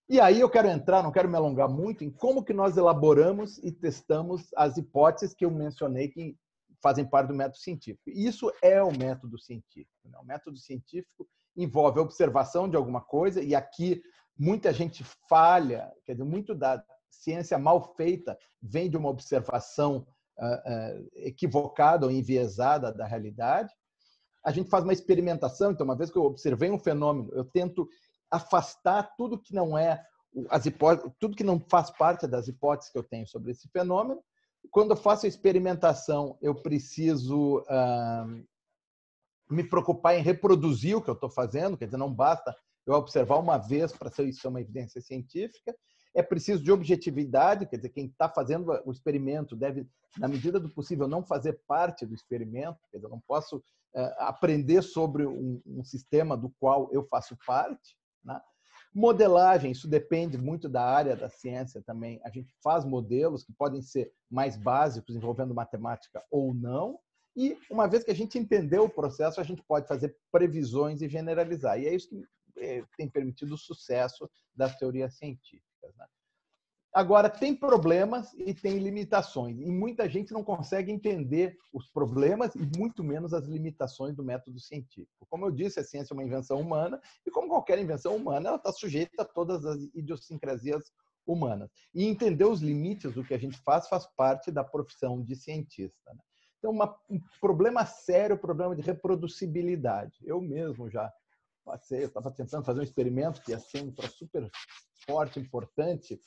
E 0.09 0.21
aí 0.21 0.41
eu 0.41 0.51
quero 0.51 0.69
entrar, 0.69 1.03
não 1.03 1.13
quero 1.13 1.29
me 1.29 1.37
alongar 1.37 1.69
muito, 1.69 2.03
em 2.03 2.11
como 2.11 2.43
que 2.43 2.53
nós 2.53 2.77
elaboramos 2.77 3.59
e 3.59 3.71
testamos 3.71 4.49
as 4.57 4.77
hipóteses 4.77 5.35
que 5.35 5.45
eu 5.45 5.51
mencionei 5.51 6.09
que 6.09 6.37
fazem 6.83 7.05
parte 7.05 7.29
do 7.29 7.35
método 7.35 7.59
científico. 7.59 8.09
Isso 8.09 8.53
é 8.63 8.83
o 8.83 8.91
método 8.91 9.39
científico. 9.39 10.09
Né? 10.09 10.19
O 10.19 10.25
método 10.25 10.59
científico 10.59 11.29
envolve 11.57 11.99
a 11.99 12.03
observação 12.03 12.69
de 12.69 12.77
alguma 12.77 13.01
coisa, 13.01 13.43
e 13.43 13.55
aqui 13.55 14.03
muita 14.39 14.73
gente 14.73 15.05
falha, 15.29 15.93
quer 16.05 16.13
dizer, 16.13 16.25
muito 16.25 16.55
da 16.55 16.83
ciência 17.11 17.59
mal 17.59 17.95
feita 17.95 18.39
vem 18.63 18.89
de 18.89 18.97
uma 18.97 19.09
observação 19.09 20.07
uh, 20.39 20.45
uh, 20.45 21.11
equivocada 21.17 22.07
ou 22.07 22.13
enviesada 22.13 22.93
da 22.93 23.07
realidade. 23.07 23.73
A 24.45 24.51
gente 24.51 24.71
faz 24.71 24.85
uma 24.85 24.93
experimentação, 24.93 25.71
então, 25.71 25.85
uma 25.85 25.97
vez 25.97 26.11
que 26.11 26.17
eu 26.17 26.25
observei 26.25 26.71
um 26.71 26.79
fenômeno, 26.79 27.31
eu 27.35 27.45
tento 27.45 27.89
afastar 28.31 29.15
tudo 29.17 29.39
que 29.39 29.55
não 29.55 29.77
é 29.77 30.03
as 30.49 30.65
hipóteses, 30.65 31.13
tudo 31.19 31.37
que 31.37 31.45
não 31.45 31.61
faz 31.69 31.91
parte 31.91 32.27
das 32.27 32.49
hipóteses 32.49 32.93
que 32.93 32.99
eu 32.99 33.03
tenho 33.03 33.27
sobre 33.27 33.51
esse 33.51 33.69
fenômeno, 33.69 34.23
quando 34.71 34.93
eu 34.93 34.97
faço 34.97 35.27
a 35.27 35.29
experimentação, 35.29 36.37
eu 36.41 36.55
preciso 36.55 37.59
uh, 37.61 38.45
me 39.51 39.65
preocupar 39.65 40.17
em 40.17 40.23
reproduzir 40.23 40.97
o 40.97 41.03
que 41.03 41.11
eu 41.11 41.15
estou 41.15 41.31
fazendo, 41.31 41.77
quer 41.77 41.87
dizer, 41.87 41.97
não 41.97 42.13
basta 42.13 42.55
eu 42.87 42.95
observar 42.95 43.39
uma 43.39 43.59
vez 43.59 43.93
para 43.93 44.11
ser 44.11 44.27
isso 44.27 44.47
é 44.47 44.51
uma 44.51 44.61
evidência 44.61 45.01
científica. 45.01 45.75
É 46.15 46.23
preciso 46.23 46.63
de 46.63 46.73
objetividade, 46.73 47.67
quer 47.67 47.77
dizer, 47.77 47.91
quem 47.91 48.07
está 48.07 48.29
fazendo 48.29 48.73
o 48.85 48.91
experimento 48.91 49.55
deve, 49.55 49.87
na 50.19 50.27
medida 50.27 50.59
do 50.59 50.69
possível, 50.69 51.07
não 51.07 51.23
fazer 51.23 51.61
parte 51.67 52.05
do 52.05 52.15
experimento, 52.15 52.79
quer 52.91 52.99
dizer, 52.99 53.07
eu 53.07 53.11
não 53.11 53.21
posso 53.21 53.59
uh, 53.59 54.15
aprender 54.19 54.83
sobre 54.83 55.25
um, 55.25 55.61
um, 55.65 55.85
sistema 55.85 56.37
do 56.37 56.51
qual 56.59 56.89
eu 56.93 57.07
faço 57.07 57.37
parte. 57.47 57.97
Né? 58.25 58.41
Modelagem, 58.93 59.71
isso 59.71 59.87
depende 59.87 60.37
muito 60.37 60.69
da 60.69 60.85
área 60.85 61.15
da 61.15 61.29
ciência 61.29 61.81
também. 61.81 62.21
A 62.25 62.31
gente 62.31 62.53
faz 62.63 62.85
modelos 62.85 63.45
que 63.45 63.53
podem 63.53 63.81
ser 63.81 64.13
mais 64.29 64.57
básicos, 64.57 65.15
envolvendo 65.15 65.55
matemática 65.55 66.23
ou 66.31 66.53
não. 66.53 66.99
E 67.37 67.57
uma 67.71 67.87
vez 67.87 68.03
que 68.03 68.11
a 68.11 68.15
gente 68.15 68.37
entendeu 68.37 68.85
o 68.85 68.91
processo, 68.91 69.41
a 69.41 69.45
gente 69.45 69.63
pode 69.63 69.87
fazer 69.87 70.17
previsões 70.33 71.01
e 71.01 71.09
generalizar. 71.09 71.81
E 71.81 71.87
é 71.87 71.95
isso 71.95 72.09
que 72.09 72.25
eh, 72.59 72.85
tem 72.97 73.09
permitido 73.09 73.55
o 73.55 73.59
sucesso 73.59 74.29
das 74.55 74.77
teorias 74.77 75.17
científicas. 75.17 75.95
Né? 75.97 76.07
Agora, 76.93 77.31
tem 77.31 77.55
problemas 77.55 78.33
e 78.35 78.53
tem 78.53 78.79
limitações. 78.79 79.61
E 79.61 79.71
muita 79.71 80.09
gente 80.09 80.33
não 80.33 80.43
consegue 80.43 80.91
entender 80.91 81.57
os 81.73 81.89
problemas 81.89 82.53
e 82.57 82.69
muito 82.77 83.05
menos 83.05 83.33
as 83.33 83.47
limitações 83.47 84.17
do 84.17 84.25
método 84.25 84.59
científico. 84.59 85.27
Como 85.29 85.47
eu 85.47 85.53
disse, 85.53 85.79
a 85.79 85.85
ciência 85.85 86.13
é 86.13 86.17
uma 86.17 86.25
invenção 86.25 86.61
humana 86.61 87.01
e, 87.25 87.31
como 87.31 87.49
qualquer 87.49 87.79
invenção 87.79 88.17
humana, 88.17 88.49
ela 88.49 88.57
está 88.57 88.73
sujeita 88.73 89.23
a 89.23 89.25
todas 89.25 89.65
as 89.65 89.81
idiosincrasias 89.95 90.83
humanas. 91.25 91.71
E 91.95 92.05
entender 92.07 92.45
os 92.45 92.61
limites 92.61 93.15
do 93.15 93.25
que 93.25 93.35
a 93.35 93.39
gente 93.39 93.57
faz 93.59 93.89
faz 93.89 94.07
parte 94.17 94.51
da 94.51 94.65
profissão 94.65 95.23
de 95.23 95.37
cientista. 95.37 96.13
Né? 96.13 96.21
Então, 96.59 96.73
uma, 96.73 96.93
um 97.09 97.21
problema 97.41 97.87
sério, 97.87 98.37
problema 98.37 98.75
de 98.75 98.83
reproducibilidade. 98.83 100.19
Eu 100.25 100.41
mesmo 100.41 100.91
já 100.91 101.11
passei, 101.65 102.03
eu 102.03 102.09
estava 102.09 102.33
tentando 102.33 102.65
fazer 102.65 102.81
um 102.81 102.85
experimento 102.85 103.41
que 103.43 103.53
ia 103.53 103.61
ser 103.61 103.83
um 103.83 103.95
super 104.09 104.51
forte, 105.07 105.39
importante, 105.39 106.21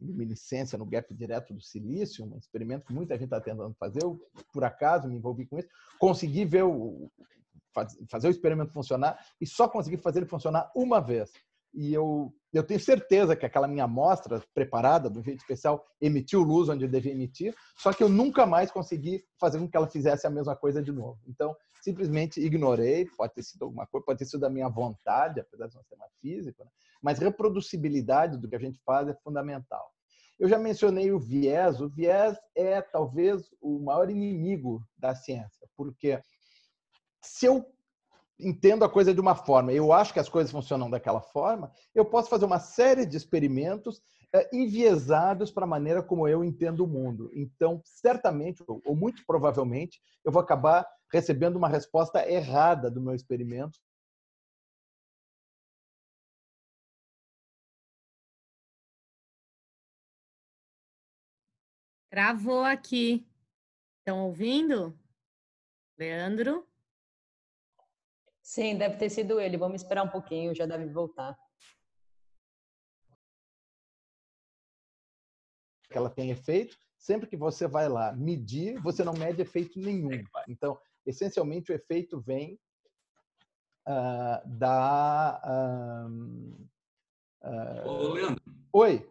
luminescência 0.00 0.76
no 0.78 0.86
gap 0.86 1.12
direto 1.14 1.54
do 1.54 1.60
silício, 1.60 2.24
um 2.24 2.36
experimento 2.36 2.86
que 2.86 2.92
muita 2.92 3.14
gente 3.14 3.24
está 3.24 3.40
tentando 3.40 3.74
fazer. 3.78 4.02
Eu, 4.02 4.18
por 4.52 4.64
acaso, 4.64 5.08
me 5.08 5.16
envolvi 5.16 5.46
com 5.46 5.58
isso. 5.58 5.68
Consegui 5.98 6.44
ver 6.44 6.64
o, 6.64 7.10
fazer 8.10 8.28
o 8.28 8.30
experimento 8.30 8.72
funcionar 8.72 9.18
e 9.40 9.46
só 9.46 9.68
consegui 9.68 9.96
fazer 9.96 10.20
ele 10.20 10.26
funcionar 10.26 10.70
uma 10.74 11.00
vez. 11.00 11.30
E 11.78 11.94
eu, 11.94 12.34
eu 12.52 12.64
tenho 12.64 12.80
certeza 12.80 13.36
que 13.36 13.46
aquela 13.46 13.68
minha 13.68 13.84
amostra 13.84 14.42
preparada, 14.52 15.08
um 15.08 15.22
jeito 15.22 15.38
especial, 15.38 15.86
emitiu 16.00 16.42
luz 16.42 16.68
onde 16.68 16.88
devia 16.88 17.12
emitir, 17.12 17.54
só 17.76 17.92
que 17.92 18.02
eu 18.02 18.08
nunca 18.08 18.44
mais 18.44 18.68
consegui 18.68 19.22
fazer 19.38 19.60
com 19.60 19.70
que 19.70 19.76
ela 19.76 19.88
fizesse 19.88 20.26
a 20.26 20.30
mesma 20.30 20.56
coisa 20.56 20.82
de 20.82 20.90
novo. 20.90 21.20
Então, 21.28 21.54
simplesmente 21.80 22.40
ignorei, 22.40 23.06
pode 23.16 23.32
ter 23.32 23.44
sido 23.44 23.62
alguma 23.62 23.86
coisa, 23.86 24.04
pode 24.04 24.18
ter 24.18 24.24
sido 24.24 24.40
da 24.40 24.50
minha 24.50 24.68
vontade, 24.68 25.38
apesar 25.38 25.68
de 25.68 25.74
ser 25.74 25.94
uma 25.94 26.08
física, 26.20 26.64
né? 26.64 26.70
mas 27.00 27.20
reproducibilidade 27.20 28.36
do 28.38 28.48
que 28.48 28.56
a 28.56 28.60
gente 28.60 28.80
faz 28.84 29.06
é 29.06 29.14
fundamental. 29.22 29.88
Eu 30.36 30.48
já 30.48 30.58
mencionei 30.58 31.12
o 31.12 31.20
viés. 31.20 31.80
O 31.80 31.88
viés 31.88 32.36
é 32.56 32.82
talvez 32.82 33.54
o 33.60 33.78
maior 33.78 34.10
inimigo 34.10 34.82
da 34.96 35.14
ciência, 35.14 35.68
porque 35.76 36.20
se 37.22 37.46
eu 37.46 37.64
entendo 38.38 38.84
a 38.84 38.88
coisa 38.88 39.12
de 39.12 39.20
uma 39.20 39.34
forma, 39.34 39.72
eu 39.72 39.92
acho 39.92 40.12
que 40.12 40.20
as 40.20 40.28
coisas 40.28 40.52
funcionam 40.52 40.88
daquela 40.88 41.20
forma, 41.20 41.72
eu 41.94 42.04
posso 42.04 42.28
fazer 42.28 42.44
uma 42.44 42.60
série 42.60 43.04
de 43.04 43.16
experimentos 43.16 44.00
é, 44.32 44.48
enviesados 44.52 45.50
para 45.50 45.64
a 45.64 45.68
maneira 45.68 46.02
como 46.02 46.28
eu 46.28 46.44
entendo 46.44 46.84
o 46.84 46.86
mundo. 46.86 47.30
Então, 47.34 47.80
certamente, 47.84 48.62
ou 48.66 48.94
muito 48.94 49.24
provavelmente, 49.26 50.00
eu 50.24 50.30
vou 50.30 50.40
acabar 50.42 50.86
recebendo 51.10 51.56
uma 51.56 51.68
resposta 51.68 52.28
errada 52.30 52.90
do 52.90 53.00
meu 53.00 53.14
experimento 53.14 53.78
Travou 62.10 62.64
aqui. 62.64 63.26
Estão 64.00 64.24
ouvindo? 64.26 64.98
Leandro? 65.98 66.66
Sim, 68.48 68.78
deve 68.78 68.96
ter 68.96 69.10
sido 69.10 69.38
ele. 69.38 69.58
Vamos 69.58 69.82
esperar 69.82 70.02
um 70.02 70.08
pouquinho, 70.08 70.54
já 70.54 70.64
deve 70.64 70.86
voltar. 70.86 71.38
Que 75.90 75.98
ela 75.98 76.08
tem 76.08 76.30
efeito. 76.30 76.74
Sempre 76.96 77.26
que 77.28 77.36
você 77.36 77.68
vai 77.68 77.90
lá 77.90 78.10
medir, 78.14 78.80
você 78.80 79.04
não 79.04 79.12
mede 79.12 79.42
efeito 79.42 79.78
nenhum. 79.78 80.24
Então, 80.48 80.78
essencialmente, 81.04 81.70
o 81.70 81.74
efeito 81.74 82.22
vem 82.22 82.58
uh, 83.86 84.40
da. 84.46 86.08
Uh, 86.08 86.68
uh... 87.44 87.86
Ô, 87.86 88.12
Leandro. 88.14 88.42
Oi. 88.72 89.06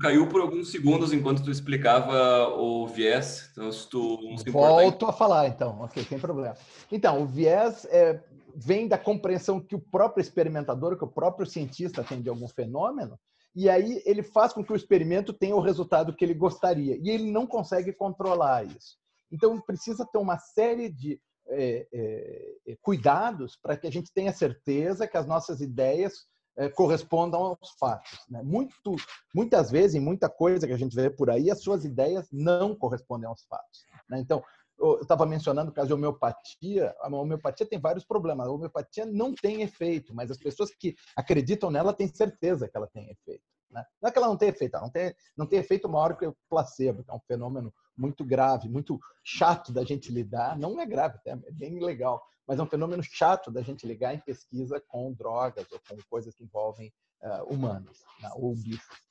Caiu 0.00 0.28
por 0.28 0.40
alguns 0.40 0.70
segundos 0.70 1.12
enquanto 1.12 1.42
tu 1.42 1.50
explicava 1.50 2.48
o 2.50 2.86
viés. 2.86 3.48
Então, 3.50 3.72
se 3.72 3.88
tu 3.88 4.20
não 4.22 4.38
se 4.38 4.48
Volto 4.50 5.06
a 5.06 5.12
falar, 5.12 5.48
então. 5.48 5.80
Ok, 5.80 6.04
sem 6.04 6.20
problema. 6.20 6.56
Então, 6.92 7.22
o 7.22 7.26
viés 7.26 7.84
é, 7.86 8.22
vem 8.56 8.88
da 8.88 8.98
compreensão 8.98 9.60
que 9.60 9.74
o 9.74 9.80
próprio 9.80 10.20
experimentador, 10.20 10.96
que 10.96 11.04
o 11.04 11.10
próprio 11.10 11.46
cientista 11.46 12.04
tem 12.04 12.20
de 12.22 12.28
algum 12.28 12.48
fenômeno, 12.48 13.18
e 13.54 13.68
aí 13.68 14.02
ele 14.04 14.22
faz 14.22 14.52
com 14.52 14.62
que 14.62 14.72
o 14.72 14.76
experimento 14.76 15.32
tenha 15.32 15.56
o 15.56 15.60
resultado 15.60 16.14
que 16.14 16.24
ele 16.24 16.34
gostaria. 16.34 16.96
E 16.96 17.10
ele 17.10 17.30
não 17.30 17.46
consegue 17.46 17.92
controlar 17.92 18.64
isso. 18.64 18.96
Então, 19.32 19.60
precisa 19.60 20.06
ter 20.06 20.18
uma 20.18 20.38
série 20.38 20.88
de 20.88 21.20
é, 21.48 21.86
é, 21.92 22.76
cuidados 22.82 23.56
para 23.56 23.76
que 23.76 23.86
a 23.86 23.90
gente 23.90 24.12
tenha 24.12 24.32
certeza 24.32 25.08
que 25.08 25.16
as 25.16 25.26
nossas 25.26 25.60
ideias 25.60 26.26
é, 26.56 26.68
correspondam 26.68 27.40
aos 27.40 27.70
fatos. 27.78 28.18
Né? 28.28 28.42
Muito, 28.42 28.96
muitas 29.34 29.70
vezes, 29.70 29.94
em 29.94 30.00
muita 30.00 30.28
coisa 30.28 30.66
que 30.66 30.72
a 30.72 30.78
gente 30.78 30.94
vê 30.94 31.08
por 31.08 31.30
aí, 31.30 31.50
as 31.50 31.62
suas 31.62 31.84
ideias 31.84 32.28
não 32.32 32.74
correspondem 32.74 33.28
aos 33.28 33.44
fatos. 33.44 33.86
Né? 34.08 34.18
Então, 34.20 34.42
eu 34.78 35.00
estava 35.00 35.26
mencionando 35.26 35.70
o 35.70 35.74
caso 35.74 35.88
de 35.88 35.94
homeopatia. 35.94 36.94
A 37.00 37.08
homeopatia 37.08 37.66
tem 37.66 37.78
vários 37.78 38.04
problemas. 38.04 38.46
A 38.46 38.50
homeopatia 38.50 39.04
não 39.04 39.34
tem 39.34 39.62
efeito, 39.62 40.14
mas 40.14 40.30
as 40.30 40.38
pessoas 40.38 40.70
que 40.70 40.94
acreditam 41.16 41.70
nela 41.70 41.92
têm 41.92 42.08
certeza 42.08 42.68
que 42.68 42.76
ela 42.76 42.86
tem 42.86 43.10
efeito. 43.10 43.42
Né? 43.70 43.84
Não 44.00 44.08
é 44.08 44.12
que 44.12 44.18
ela 44.18 44.28
não 44.28 44.36
tem 44.36 44.48
efeito, 44.48 44.74
ela 44.74 44.84
não 44.84 44.90
tem, 44.90 45.14
não 45.36 45.46
tem 45.46 45.58
efeito 45.58 45.88
maior 45.88 46.16
que 46.16 46.26
o 46.26 46.36
placebo, 46.48 47.04
que 47.04 47.10
é 47.10 47.14
um 47.14 47.20
fenômeno 47.20 47.72
muito 47.96 48.24
grave, 48.24 48.68
muito 48.68 48.98
chato 49.22 49.72
da 49.72 49.84
gente 49.84 50.10
lidar. 50.10 50.58
Não 50.58 50.80
é 50.80 50.86
grave, 50.86 51.18
é 51.26 51.36
bem 51.52 51.78
legal, 51.80 52.22
mas 52.46 52.58
é 52.58 52.62
um 52.62 52.68
fenômeno 52.68 53.02
chato 53.02 53.50
da 53.50 53.60
gente 53.60 53.86
ligar 53.86 54.14
em 54.14 54.20
pesquisa 54.20 54.82
com 54.86 55.12
drogas 55.12 55.66
ou 55.70 55.80
com 55.88 55.96
coisas 56.08 56.34
que 56.34 56.44
envolvem 56.44 56.92
uh, 57.22 57.52
humanos 57.52 58.04
né? 58.22 58.30
ou 58.36 58.54
bichos. 58.54 59.07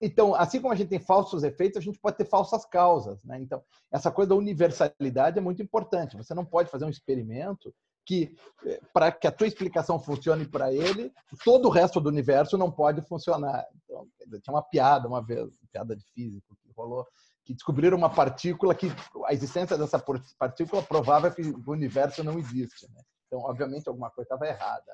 Então, 0.00 0.34
assim 0.34 0.60
como 0.60 0.72
a 0.72 0.76
gente 0.76 0.88
tem 0.88 0.98
falsos 0.98 1.42
efeitos, 1.42 1.78
a 1.78 1.80
gente 1.80 1.98
pode 1.98 2.16
ter 2.16 2.24
falsas 2.24 2.64
causas. 2.64 3.22
Né? 3.24 3.38
Então, 3.40 3.62
essa 3.92 4.10
coisa 4.10 4.30
da 4.30 4.34
universalidade 4.34 5.38
é 5.38 5.40
muito 5.40 5.62
importante. 5.62 6.16
Você 6.16 6.34
não 6.34 6.44
pode 6.44 6.70
fazer 6.70 6.84
um 6.84 6.90
experimento 6.90 7.72
que 8.04 8.36
eh, 8.64 8.80
para 8.92 9.10
que 9.10 9.26
a 9.26 9.32
tua 9.32 9.48
explicação 9.48 9.98
funcione 9.98 10.46
para 10.46 10.72
ele, 10.72 11.12
todo 11.44 11.66
o 11.66 11.70
resto 11.70 12.00
do 12.00 12.08
universo 12.08 12.56
não 12.56 12.70
pode 12.70 13.02
funcionar. 13.02 13.64
Então, 13.84 14.06
tinha 14.40 14.54
uma 14.54 14.62
piada 14.62 15.08
uma 15.08 15.24
vez, 15.24 15.40
uma 15.40 15.68
piada 15.72 15.96
de 15.96 16.04
físico 16.12 16.56
que 16.62 16.70
rolou, 16.76 17.04
que 17.44 17.52
descobriram 17.52 17.96
uma 17.96 18.10
partícula 18.10 18.74
que 18.74 18.88
a 19.24 19.32
existência 19.32 19.76
dessa 19.76 20.02
partícula 20.38 20.82
provava 20.82 21.30
que 21.30 21.42
o 21.42 21.72
universo 21.72 22.22
não 22.22 22.38
existe. 22.38 22.86
Né? 22.92 23.02
Então, 23.26 23.40
obviamente, 23.40 23.88
alguma 23.88 24.10
coisa 24.10 24.26
estava 24.26 24.46
errada. 24.46 24.92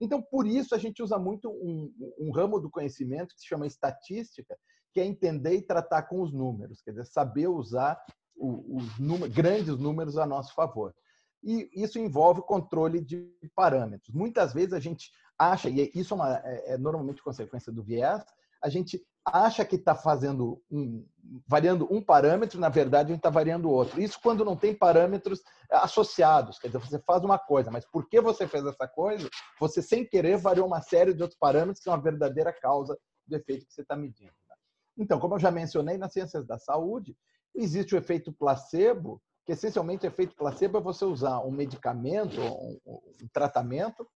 Então, 0.00 0.22
por 0.22 0.46
isso, 0.46 0.74
a 0.74 0.78
gente 0.78 1.02
usa 1.02 1.18
muito 1.18 1.50
um, 1.50 1.92
um, 2.18 2.30
ramo 2.32 2.58
do 2.58 2.70
conhecimento 2.70 3.34
que 3.34 3.40
se 3.40 3.46
chama 3.46 3.66
estatística, 3.66 4.56
que 4.92 5.00
é 5.00 5.04
entender 5.04 5.54
e 5.54 5.62
tratar 5.62 6.02
com 6.04 6.22
os 6.22 6.32
números, 6.32 6.80
quer 6.82 6.92
dizer, 6.92 7.06
saber 7.06 7.48
usar 7.48 8.02
os 8.36 8.98
grandes 9.28 9.76
números 9.76 10.16
a 10.16 10.24
nosso 10.24 10.54
favor. 10.54 10.94
E 11.42 11.70
isso 11.74 11.98
envolve 11.98 12.40
controle 12.42 13.00
de 13.00 13.30
parâmetros. 13.54 14.14
Muitas 14.14 14.54
vezes 14.54 14.72
a 14.72 14.80
gente 14.80 15.10
acha, 15.38 15.68
e 15.68 15.90
isso 15.94 16.14
é, 16.14 16.16
uma, 16.16 16.36
é, 16.38 16.74
é 16.74 16.78
normalmente 16.78 17.22
consequência 17.22 17.70
do 17.70 17.82
viés, 17.82 18.24
a 18.62 18.68
gente 18.68 19.02
acha 19.24 19.64
que 19.64 19.76
está 19.76 19.94
fazendo 19.94 20.62
um, 20.70 21.06
variando 21.46 21.86
um 21.90 22.02
parâmetro, 22.02 22.58
na 22.58 22.68
verdade 22.68 23.10
a 23.10 23.14
gente 23.14 23.20
está 23.20 23.30
variando 23.30 23.70
outro. 23.70 24.00
Isso 24.00 24.18
quando 24.22 24.44
não 24.44 24.56
tem 24.56 24.74
parâmetros 24.74 25.42
associados, 25.70 26.58
quer 26.58 26.68
dizer, 26.68 26.78
você 26.78 26.98
faz 27.00 27.22
uma 27.22 27.38
coisa, 27.38 27.70
mas 27.70 27.84
por 27.86 28.08
que 28.08 28.20
você 28.20 28.46
fez 28.46 28.64
essa 28.66 28.88
coisa? 28.88 29.28
Você 29.58 29.82
sem 29.82 30.04
querer 30.06 30.36
variou 30.36 30.66
uma 30.66 30.82
série 30.82 31.14
de 31.14 31.22
outros 31.22 31.38
parâmetros 31.38 31.78
que 31.78 31.84
são 31.84 31.94
a 31.94 32.00
verdadeira 32.00 32.52
causa 32.52 32.98
do 33.26 33.36
efeito 33.36 33.66
que 33.66 33.72
você 33.72 33.82
está 33.82 33.96
medindo. 33.96 34.32
Né? 34.48 34.56
Então, 34.98 35.20
como 35.20 35.34
eu 35.34 35.38
já 35.38 35.50
mencionei 35.50 35.96
nas 35.96 36.12
ciências 36.12 36.46
da 36.46 36.58
saúde, 36.58 37.16
existe 37.54 37.94
o 37.94 37.98
efeito 37.98 38.32
placebo, 38.32 39.22
que 39.46 39.52
essencialmente 39.52 40.06
o 40.06 40.08
efeito 40.08 40.34
placebo 40.34 40.78
é 40.78 40.80
você 40.80 41.04
usar 41.04 41.40
um 41.40 41.50
medicamento, 41.50 42.40
um, 42.40 42.78
um 42.86 43.28
tratamento 43.32 44.06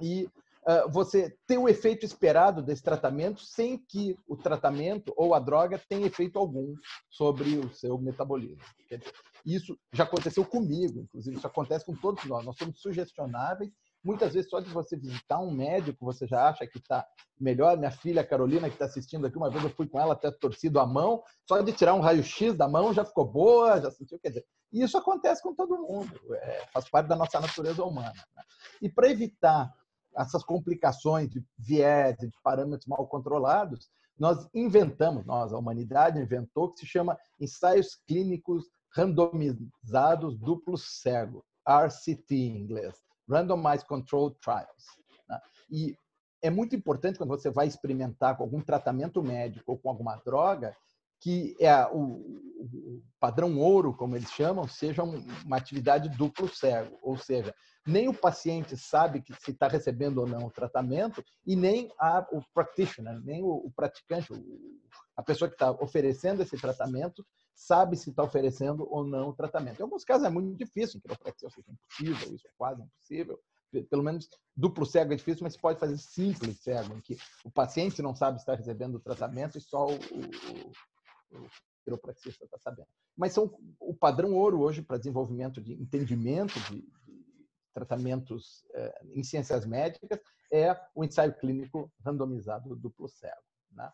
e 0.00 0.28
você 0.90 1.34
ter 1.46 1.56
o 1.56 1.68
efeito 1.68 2.04
esperado 2.04 2.62
desse 2.62 2.82
tratamento 2.82 3.40
sem 3.40 3.78
que 3.78 4.18
o 4.26 4.36
tratamento 4.36 5.14
ou 5.16 5.34
a 5.34 5.38
droga 5.38 5.80
tenha 5.88 6.06
efeito 6.06 6.38
algum 6.38 6.74
sobre 7.10 7.56
o 7.56 7.72
seu 7.72 7.96
metabolismo. 7.98 8.62
Isso 9.46 9.78
já 9.92 10.04
aconteceu 10.04 10.44
comigo, 10.44 11.00
inclusive, 11.00 11.36
isso 11.36 11.46
acontece 11.46 11.86
com 11.86 11.94
todos 11.94 12.22
nós. 12.24 12.44
Nós 12.44 12.56
somos 12.56 12.80
sugestionáveis. 12.80 13.70
Muitas 14.04 14.34
vezes, 14.34 14.50
só 14.50 14.60
de 14.60 14.68
você 14.68 14.96
visitar 14.96 15.40
um 15.40 15.50
médico, 15.50 16.04
você 16.04 16.26
já 16.26 16.48
acha 16.48 16.66
que 16.66 16.78
está 16.78 17.06
melhor. 17.40 17.76
Minha 17.76 17.90
filha 17.90 18.24
Carolina, 18.24 18.68
que 18.68 18.74
está 18.74 18.84
assistindo 18.84 19.26
aqui, 19.26 19.36
uma 19.36 19.50
vez 19.50 19.64
eu 19.64 19.70
fui 19.70 19.88
com 19.88 19.98
ela 19.98 20.12
até 20.12 20.30
torcido 20.30 20.78
a 20.78 20.86
mão, 20.86 21.22
só 21.46 21.60
de 21.62 21.72
tirar 21.72 21.94
um 21.94 22.00
raio-x 22.00 22.54
da 22.54 22.68
mão 22.68 22.92
já 22.92 23.04
ficou 23.04 23.24
boa, 23.24 23.80
já 23.80 23.90
sentiu. 23.90 24.18
Quer 24.18 24.28
dizer, 24.28 24.46
isso 24.72 24.98
acontece 24.98 25.42
com 25.42 25.54
todo 25.54 25.78
mundo, 25.78 26.14
é, 26.34 26.66
faz 26.72 26.88
parte 26.88 27.08
da 27.08 27.16
nossa 27.16 27.40
natureza 27.40 27.82
humana. 27.82 28.12
Né? 28.36 28.42
E 28.82 28.88
para 28.88 29.10
evitar 29.10 29.72
essas 30.18 30.42
complicações 30.42 31.30
de 31.30 31.44
viés, 31.56 32.16
de 32.18 32.30
parâmetros 32.42 32.86
mal 32.86 33.06
controlados, 33.06 33.88
nós 34.18 34.48
inventamos, 34.52 35.24
nós, 35.24 35.52
a 35.52 35.58
humanidade 35.58 36.20
inventou, 36.20 36.72
que 36.72 36.80
se 36.80 36.86
chama 36.86 37.16
ensaios 37.40 37.94
clínicos 38.06 38.64
randomizados 38.92 40.36
duplo 40.38 40.76
cego, 40.76 41.44
RCT 41.66 42.34
em 42.34 42.58
inglês, 42.58 42.96
Randomized 43.28 43.86
Controlled 43.86 44.36
Trials. 44.40 44.84
Né? 45.28 45.40
E 45.70 45.96
é 46.42 46.50
muito 46.50 46.74
importante 46.74 47.18
quando 47.18 47.30
você 47.30 47.50
vai 47.50 47.68
experimentar 47.68 48.36
com 48.36 48.42
algum 48.42 48.60
tratamento 48.60 49.22
médico 49.22 49.72
ou 49.72 49.78
com 49.78 49.88
alguma 49.88 50.16
droga, 50.16 50.74
que 51.20 51.56
é 51.60 51.84
o 51.86 53.02
padrão 53.20 53.58
ouro, 53.58 53.94
como 53.94 54.16
eles 54.16 54.30
chamam, 54.30 54.66
seja 54.68 55.02
uma 55.02 55.56
atividade 55.56 56.08
duplo 56.10 56.48
cego, 56.48 56.96
ou 57.02 57.16
seja, 57.16 57.54
nem 57.88 58.06
o 58.06 58.12
paciente 58.12 58.76
sabe 58.76 59.22
que 59.22 59.32
se 59.42 59.50
está 59.50 59.66
recebendo 59.66 60.18
ou 60.18 60.26
não 60.26 60.46
o 60.46 60.50
tratamento 60.50 61.24
e 61.46 61.56
nem 61.56 61.90
a, 61.98 62.26
o 62.30 62.42
practitioner, 62.52 63.18
nem 63.24 63.42
o, 63.42 63.48
o 63.48 63.72
praticante, 63.74 64.30
o, 64.30 64.36
a 65.16 65.22
pessoa 65.22 65.48
que 65.48 65.54
está 65.54 65.70
oferecendo 65.70 66.42
esse 66.42 66.56
tratamento 66.58 67.26
sabe 67.54 67.96
se 67.96 68.10
está 68.10 68.22
oferecendo 68.22 68.86
ou 68.90 69.04
não 69.04 69.30
o 69.30 69.32
tratamento. 69.32 69.80
Em 69.80 69.82
alguns 69.82 70.04
casos 70.04 70.26
é 70.26 70.30
muito 70.30 70.54
difícil, 70.54 70.98
em 70.98 71.00
quiropraxia 71.00 71.48
seja 71.48 71.70
impossível, 71.70 72.34
isso 72.34 72.46
é 72.46 72.50
quase 72.58 72.82
impossível. 72.82 73.40
Pelo 73.88 74.02
menos 74.02 74.28
duplo 74.54 74.84
cego 74.84 75.14
é 75.14 75.16
difícil, 75.16 75.44
mas 75.44 75.56
pode 75.56 75.80
fazer 75.80 75.96
simples 75.96 76.60
cego, 76.60 76.94
em 76.94 77.00
que 77.00 77.16
o 77.42 77.50
paciente 77.50 78.02
não 78.02 78.14
sabe 78.14 78.36
se 78.36 78.42
está 78.42 78.54
recebendo 78.54 78.96
o 78.96 79.00
tratamento 79.00 79.56
e 79.56 79.62
só 79.62 79.86
o, 79.86 79.94
o, 79.94 81.38
o 81.38 81.46
quiropraxista 81.84 82.44
está 82.44 82.58
sabendo. 82.58 82.88
Mas 83.16 83.32
são 83.32 83.50
o 83.80 83.94
padrão 83.94 84.34
ouro 84.34 84.60
hoje 84.60 84.82
para 84.82 84.98
desenvolvimento 84.98 85.60
de 85.60 85.72
entendimento 85.72 86.60
de, 86.60 86.86
tratamentos 87.78 88.66
eh, 88.74 89.00
em 89.14 89.22
ciências 89.22 89.64
médicas 89.64 90.18
é 90.52 90.76
o 90.94 91.04
ensaio 91.04 91.32
clínico 91.34 91.90
randomizado 92.04 92.74
duplo 92.74 93.08
cego. 93.08 93.36
Né? 93.70 93.90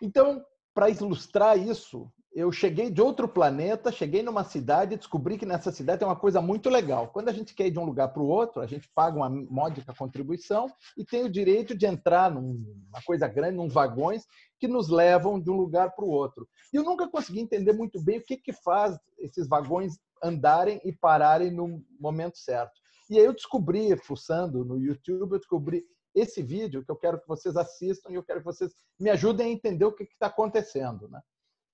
Então, 0.00 0.44
para 0.74 0.90
ilustrar 0.90 1.56
isso, 1.58 2.10
eu 2.34 2.50
cheguei 2.50 2.90
de 2.90 3.00
outro 3.00 3.28
planeta, 3.28 3.92
cheguei 3.92 4.22
numa 4.22 4.42
cidade 4.42 4.94
e 4.94 4.96
descobri 4.96 5.36
que 5.36 5.44
nessa 5.44 5.70
cidade 5.70 5.98
tem 5.98 6.08
uma 6.08 6.16
coisa 6.16 6.40
muito 6.40 6.70
legal. 6.70 7.08
Quando 7.08 7.28
a 7.28 7.32
gente 7.32 7.54
quer 7.54 7.66
ir 7.66 7.70
de 7.70 7.78
um 7.78 7.84
lugar 7.84 8.08
para 8.08 8.22
o 8.22 8.26
outro, 8.26 8.62
a 8.62 8.66
gente 8.66 8.88
paga 8.94 9.18
uma 9.18 9.28
módica 9.28 9.94
contribuição 9.94 10.66
e 10.96 11.04
tem 11.04 11.24
o 11.24 11.30
direito 11.30 11.76
de 11.76 11.84
entrar 11.84 12.30
numa 12.30 13.02
coisa 13.04 13.28
grande, 13.28 13.56
num 13.56 13.68
vagões 13.68 14.24
que 14.58 14.66
nos 14.66 14.88
levam 14.88 15.38
de 15.38 15.50
um 15.50 15.56
lugar 15.56 15.94
para 15.94 16.06
o 16.06 16.10
outro. 16.10 16.48
E 16.72 16.76
eu 16.76 16.82
nunca 16.82 17.06
consegui 17.06 17.40
entender 17.40 17.74
muito 17.74 18.02
bem 18.02 18.18
o 18.18 18.24
que, 18.24 18.38
que 18.38 18.52
faz 18.52 18.98
esses 19.18 19.46
vagões 19.46 19.98
andarem 20.22 20.80
e 20.84 20.92
pararem 20.92 21.50
no 21.50 21.84
momento 21.98 22.38
certo. 22.38 22.80
E 23.10 23.18
aí 23.18 23.24
eu 23.24 23.32
descobri, 23.32 23.96
fuçando 23.96 24.64
no 24.64 24.78
YouTube, 24.78 25.32
eu 25.32 25.38
descobri 25.38 25.84
esse 26.14 26.42
vídeo 26.42 26.84
que 26.84 26.90
eu 26.90 26.96
quero 26.96 27.20
que 27.20 27.26
vocês 27.26 27.56
assistam 27.56 28.10
e 28.10 28.14
eu 28.14 28.22
quero 28.22 28.40
que 28.40 28.46
vocês 28.46 28.72
me 28.98 29.10
ajudem 29.10 29.46
a 29.46 29.50
entender 29.50 29.84
o 29.84 29.92
que 29.92 30.04
está 30.04 30.26
acontecendo. 30.26 31.08
Né? 31.08 31.20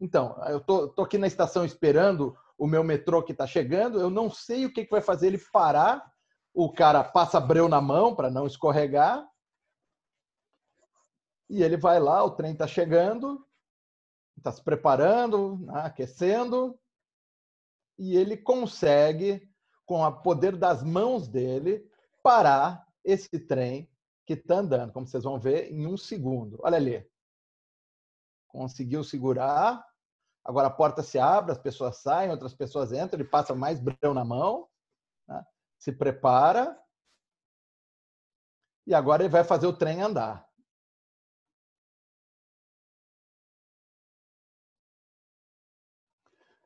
Então, 0.00 0.40
eu 0.46 0.60
tô, 0.60 0.88
tô, 0.88 1.02
aqui 1.02 1.18
na 1.18 1.26
estação 1.26 1.64
esperando 1.64 2.36
o 2.56 2.66
meu 2.66 2.82
metrô 2.82 3.22
que 3.22 3.32
está 3.32 3.46
chegando, 3.46 4.00
eu 4.00 4.10
não 4.10 4.30
sei 4.30 4.64
o 4.64 4.72
que, 4.72 4.84
que 4.84 4.90
vai 4.90 5.00
fazer 5.00 5.28
ele 5.28 5.40
parar, 5.52 6.04
o 6.52 6.72
cara 6.72 7.04
passa 7.04 7.38
breu 7.40 7.68
na 7.68 7.80
mão 7.80 8.14
para 8.14 8.30
não 8.30 8.46
escorregar, 8.46 9.24
e 11.48 11.62
ele 11.62 11.76
vai 11.76 11.98
lá, 11.98 12.22
o 12.24 12.32
trem 12.32 12.52
está 12.52 12.66
chegando, 12.66 13.44
está 14.36 14.52
se 14.52 14.62
preparando, 14.62 15.66
aquecendo, 15.70 16.78
e 17.98 18.16
ele 18.16 18.36
consegue, 18.36 19.50
com 19.84 20.02
o 20.02 20.22
poder 20.22 20.56
das 20.56 20.82
mãos 20.82 21.26
dele, 21.26 21.90
parar 22.22 22.86
esse 23.04 23.38
trem 23.40 23.90
que 24.24 24.34
está 24.34 24.56
andando, 24.56 24.92
como 24.92 25.06
vocês 25.06 25.24
vão 25.24 25.40
ver, 25.40 25.72
em 25.72 25.86
um 25.86 25.96
segundo. 25.96 26.58
Olha 26.62 26.76
ali. 26.76 27.10
Conseguiu 28.46 29.02
segurar. 29.02 29.84
Agora 30.44 30.68
a 30.68 30.70
porta 30.70 31.02
se 31.02 31.18
abre, 31.18 31.52
as 31.52 31.58
pessoas 31.58 31.98
saem, 31.98 32.30
outras 32.30 32.54
pessoas 32.54 32.92
entram, 32.92 33.20
ele 33.20 33.28
passa 33.28 33.54
mais 33.54 33.80
breu 33.80 34.14
na 34.14 34.24
mão, 34.24 34.68
né? 35.26 35.44
se 35.78 35.92
prepara. 35.92 36.78
E 38.86 38.94
agora 38.94 39.22
ele 39.22 39.32
vai 39.32 39.44
fazer 39.44 39.66
o 39.66 39.76
trem 39.76 40.00
andar. 40.00 40.47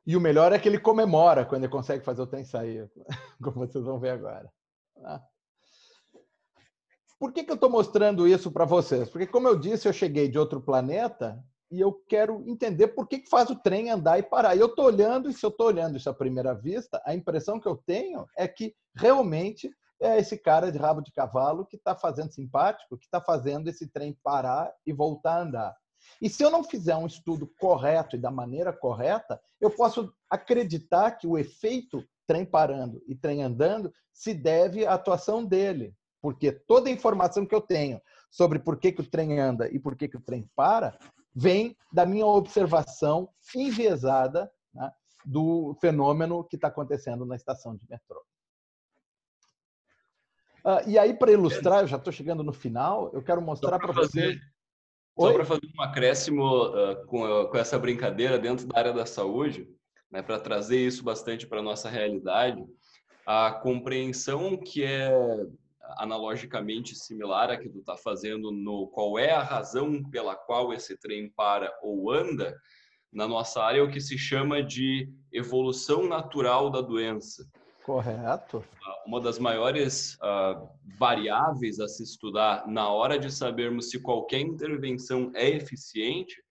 E 0.07 0.17
o 0.17 0.21
melhor 0.21 0.53
é 0.53 0.59
que 0.59 0.69
ele 0.69 0.79
comemora 0.79 1.45
quando 1.45 1.65
ele 1.65 1.73
consegue 1.73 2.05
fazer 2.05 2.23
o 2.23 2.27
trem 2.27 2.45
sair, 2.45 2.91
como 3.43 3.67
vocês 3.67 3.85
vão 3.85 4.01
ver 4.01 4.11
agora. 4.11 4.51
Tá? 5.01 5.23
Por 7.19 7.33
que, 7.33 7.45
que 7.45 7.53
eu 7.53 7.55
estou 7.55 7.71
mostrando 7.71 8.27
isso 8.27 8.51
para 8.51 8.65
vocês? 8.65 9.09
Porque, 9.09 9.29
como 9.29 9.47
eu 9.47 9.57
disse, 9.57 9.87
eu 9.87 9.93
cheguei 9.93 10.29
de 10.29 10.39
outro 10.39 10.61
planeta 10.61 11.41
e 11.71 11.81
eu 11.81 11.93
quero 12.09 12.43
entender 12.49 12.89
por 12.89 13.07
que, 13.07 13.21
que 13.21 13.31
faz 13.31 13.49
o 13.49 13.55
trem 13.55 13.91
andar 13.91 14.19
e 14.19 14.25
parar. 14.25 14.57
E 14.57 14.59
eu 14.59 14.67
estou 14.67 14.87
olhando, 14.87 15.31
e 15.31 15.33
se 15.33 15.47
eu 15.47 15.51
estou 15.51 15.69
olhando 15.69 15.97
isso 15.97 16.11
à 16.11 16.13
primeira 16.13 16.53
vista, 16.53 17.01
a 17.07 17.15
impressão 17.15 17.61
que 17.61 17.69
eu 17.69 17.77
tenho 17.77 18.27
é 18.37 18.49
que 18.49 18.75
realmente 18.97 19.71
é 20.01 20.19
esse 20.19 20.37
cara 20.37 20.73
de 20.73 20.79
rabo 20.79 21.01
de 21.01 21.13
cavalo 21.13 21.65
que 21.65 21.77
está 21.77 21.95
fazendo 21.95 22.33
simpático, 22.33 22.99
que 22.99 23.05
está 23.05 23.21
fazendo 23.21 23.69
esse 23.69 23.87
trem 23.87 24.19
parar 24.23 24.71
e 24.85 24.93
voltar 24.93 25.37
a 25.37 25.43
andar. 25.43 25.77
E 26.21 26.29
se 26.29 26.43
eu 26.43 26.51
não 26.51 26.63
fizer 26.63 26.97
um 26.97 27.07
estudo 27.07 27.47
correto 27.59 28.17
e 28.17 28.19
da 28.19 28.31
maneira 28.31 28.73
correta, 28.73 29.41
eu 29.61 29.71
posso 29.71 30.13
acreditar 30.31 31.13
que 31.13 31.27
o 31.27 31.37
efeito 31.39 32.05
trem 32.27 32.45
parando 32.45 33.03
e 33.07 33.15
trem 33.15 33.43
andando 33.43 33.93
se 34.13 34.33
deve 34.33 34.87
à 34.87 34.95
atuação 34.95 35.45
dele. 35.45 35.95
Porque 36.21 36.53
toda 36.53 36.89
a 36.89 36.93
informação 36.93 37.45
que 37.45 37.55
eu 37.55 37.61
tenho 37.61 38.01
sobre 38.31 38.59
por 38.59 38.79
que, 38.79 38.93
que 38.93 39.01
o 39.01 39.11
trem 39.11 39.39
anda 39.39 39.69
e 39.69 39.79
por 39.79 39.97
que, 39.97 40.09
que 40.09 40.17
o 40.17 40.23
trem 40.23 40.49
para 40.55 40.97
vem 41.35 41.77
da 41.93 42.07
minha 42.07 42.27
observação 42.27 43.29
enviesada 43.55 44.51
né, 44.73 44.91
do 45.25 45.77
fenômeno 45.81 46.45
que 46.45 46.57
está 46.57 46.69
acontecendo 46.69 47.27
na 47.27 47.37
estação 47.37 47.77
de 47.77 47.87
metrô. 47.89 48.23
Uh, 50.65 50.89
e 50.89 50.99
aí, 50.99 51.13
para 51.13 51.33
ilustrar, 51.33 51.81
eu 51.81 51.89
já 51.89 51.97
estou 51.97 52.13
chegando 52.13 52.45
no 52.45 52.53
final, 52.53 53.11
eu 53.13 53.23
quero 53.23 53.43
mostrar 53.43 53.79
para 53.79 53.93
vocês 55.15 55.33
só 55.33 55.33
para 55.33 55.45
fazer 55.45 55.73
um 55.79 55.83
acréscimo 55.83 56.67
uh, 56.67 57.07
com, 57.07 57.25
uh, 57.25 57.49
com, 57.49 57.57
essa 57.57 57.79
brincadeira 57.79 58.39
dentro 58.39 58.67
da 58.67 58.79
área 58.79 58.93
da 58.93 59.07
saúde, 59.07 59.69
né, 60.11 60.23
para 60.23 60.39
trazer 60.39 60.79
isso 60.79 61.03
bastante 61.05 61.47
para 61.47 61.61
a 61.61 61.63
nossa 61.63 61.89
realidade, 61.89 62.63
a 63.27 63.53
compreensão 63.53 64.57
que 64.57 64.83
é 64.83 65.11
analogicamente 65.99 66.95
similar 66.95 67.51
à 67.51 67.57
que 67.57 67.69
tu 67.69 67.79
está 67.79 67.97
fazendo 67.97 68.51
no 68.51 68.89
qual 68.89 69.19
é 69.19 69.31
a 69.31 69.43
razão 69.43 70.03
pela 70.11 70.35
qual 70.35 70.73
esse 70.73 70.97
trem 70.97 71.31
para 71.31 71.73
ou 71.83 72.11
anda, 72.11 72.57
na 73.13 73.29
nossa 73.29 73.63
área 73.63 73.81
é 73.81 73.83
o 73.83 73.91
que 73.91 74.01
se 74.01 74.17
chama 74.17 74.63
de 74.63 75.09
evolução 75.31 76.09
natural 76.09 76.71
da 76.71 76.81
doença. 76.81 77.47
Correto. 77.85 78.65
Uma 79.05 79.21
das 79.21 79.39
maiores 79.39 80.15
uh, 80.15 80.69
variáveis 80.99 81.81
a 81.81 81.89
se 81.89 82.03
estudar 82.03 82.67
na 82.69 82.89
hora 82.89 83.19
de 83.19 83.31
sabermos 83.31 83.91
se 83.91 84.01
qualquer 84.01 84.41
intervenção 84.41 85.33
é 85.35 85.49
eficiente 85.49 86.43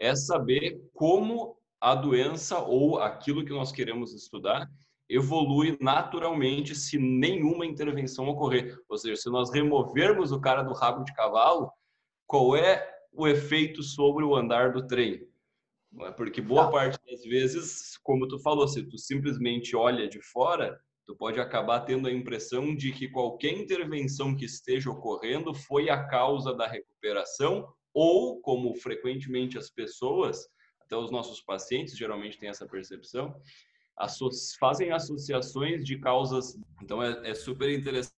é 0.00 0.14
saber 0.16 0.80
como 0.92 1.56
a 1.80 1.94
doença 1.94 2.58
ou 2.58 2.98
aquilo 2.98 3.44
que 3.44 3.52
nós 3.52 3.70
queremos 3.70 4.12
estudar 4.14 4.68
evolui 5.08 5.76
naturalmente 5.80 6.74
se 6.74 6.98
nenhuma 6.98 7.66
intervenção 7.66 8.28
ocorrer. 8.28 8.78
Ou 8.88 8.96
seja, 8.96 9.16
se 9.16 9.30
nós 9.30 9.52
removermos 9.52 10.30
o 10.30 10.40
cara 10.40 10.62
do 10.62 10.72
rabo 10.72 11.04
de 11.04 11.12
cavalo, 11.14 11.70
qual 12.26 12.56
é 12.56 12.88
o 13.12 13.26
efeito 13.26 13.82
sobre 13.82 14.24
o 14.24 14.36
andar 14.36 14.72
do 14.72 14.86
trem? 14.86 15.28
É? 16.02 16.10
Porque 16.12 16.40
boa 16.40 16.66
tá. 16.66 16.70
parte 16.70 16.98
das 17.10 17.22
vezes, 17.22 17.98
como 17.98 18.28
tu 18.28 18.38
falou, 18.38 18.68
se 18.68 18.82
tu 18.82 18.96
simplesmente 18.96 19.74
olha 19.74 20.08
de 20.08 20.20
fora, 20.20 20.80
tu 21.06 21.16
pode 21.16 21.40
acabar 21.40 21.80
tendo 21.80 22.06
a 22.06 22.12
impressão 22.12 22.74
de 22.74 22.92
que 22.92 23.08
qualquer 23.08 23.52
intervenção 23.52 24.36
que 24.36 24.44
esteja 24.44 24.90
ocorrendo 24.90 25.52
foi 25.52 25.90
a 25.90 26.06
causa 26.06 26.54
da 26.54 26.66
recuperação 26.66 27.68
ou, 27.92 28.40
como 28.40 28.74
frequentemente 28.76 29.58
as 29.58 29.68
pessoas, 29.68 30.48
até 30.80 30.96
os 30.96 31.10
nossos 31.10 31.40
pacientes 31.40 31.96
geralmente 31.96 32.38
têm 32.38 32.48
essa 32.48 32.66
percepção, 32.66 33.34
fazem 34.58 34.92
associações 34.92 35.84
de 35.84 35.98
causas. 35.98 36.56
Então 36.82 37.02
é, 37.02 37.30
é 37.30 37.34
super 37.34 37.68
interessante 37.70 38.19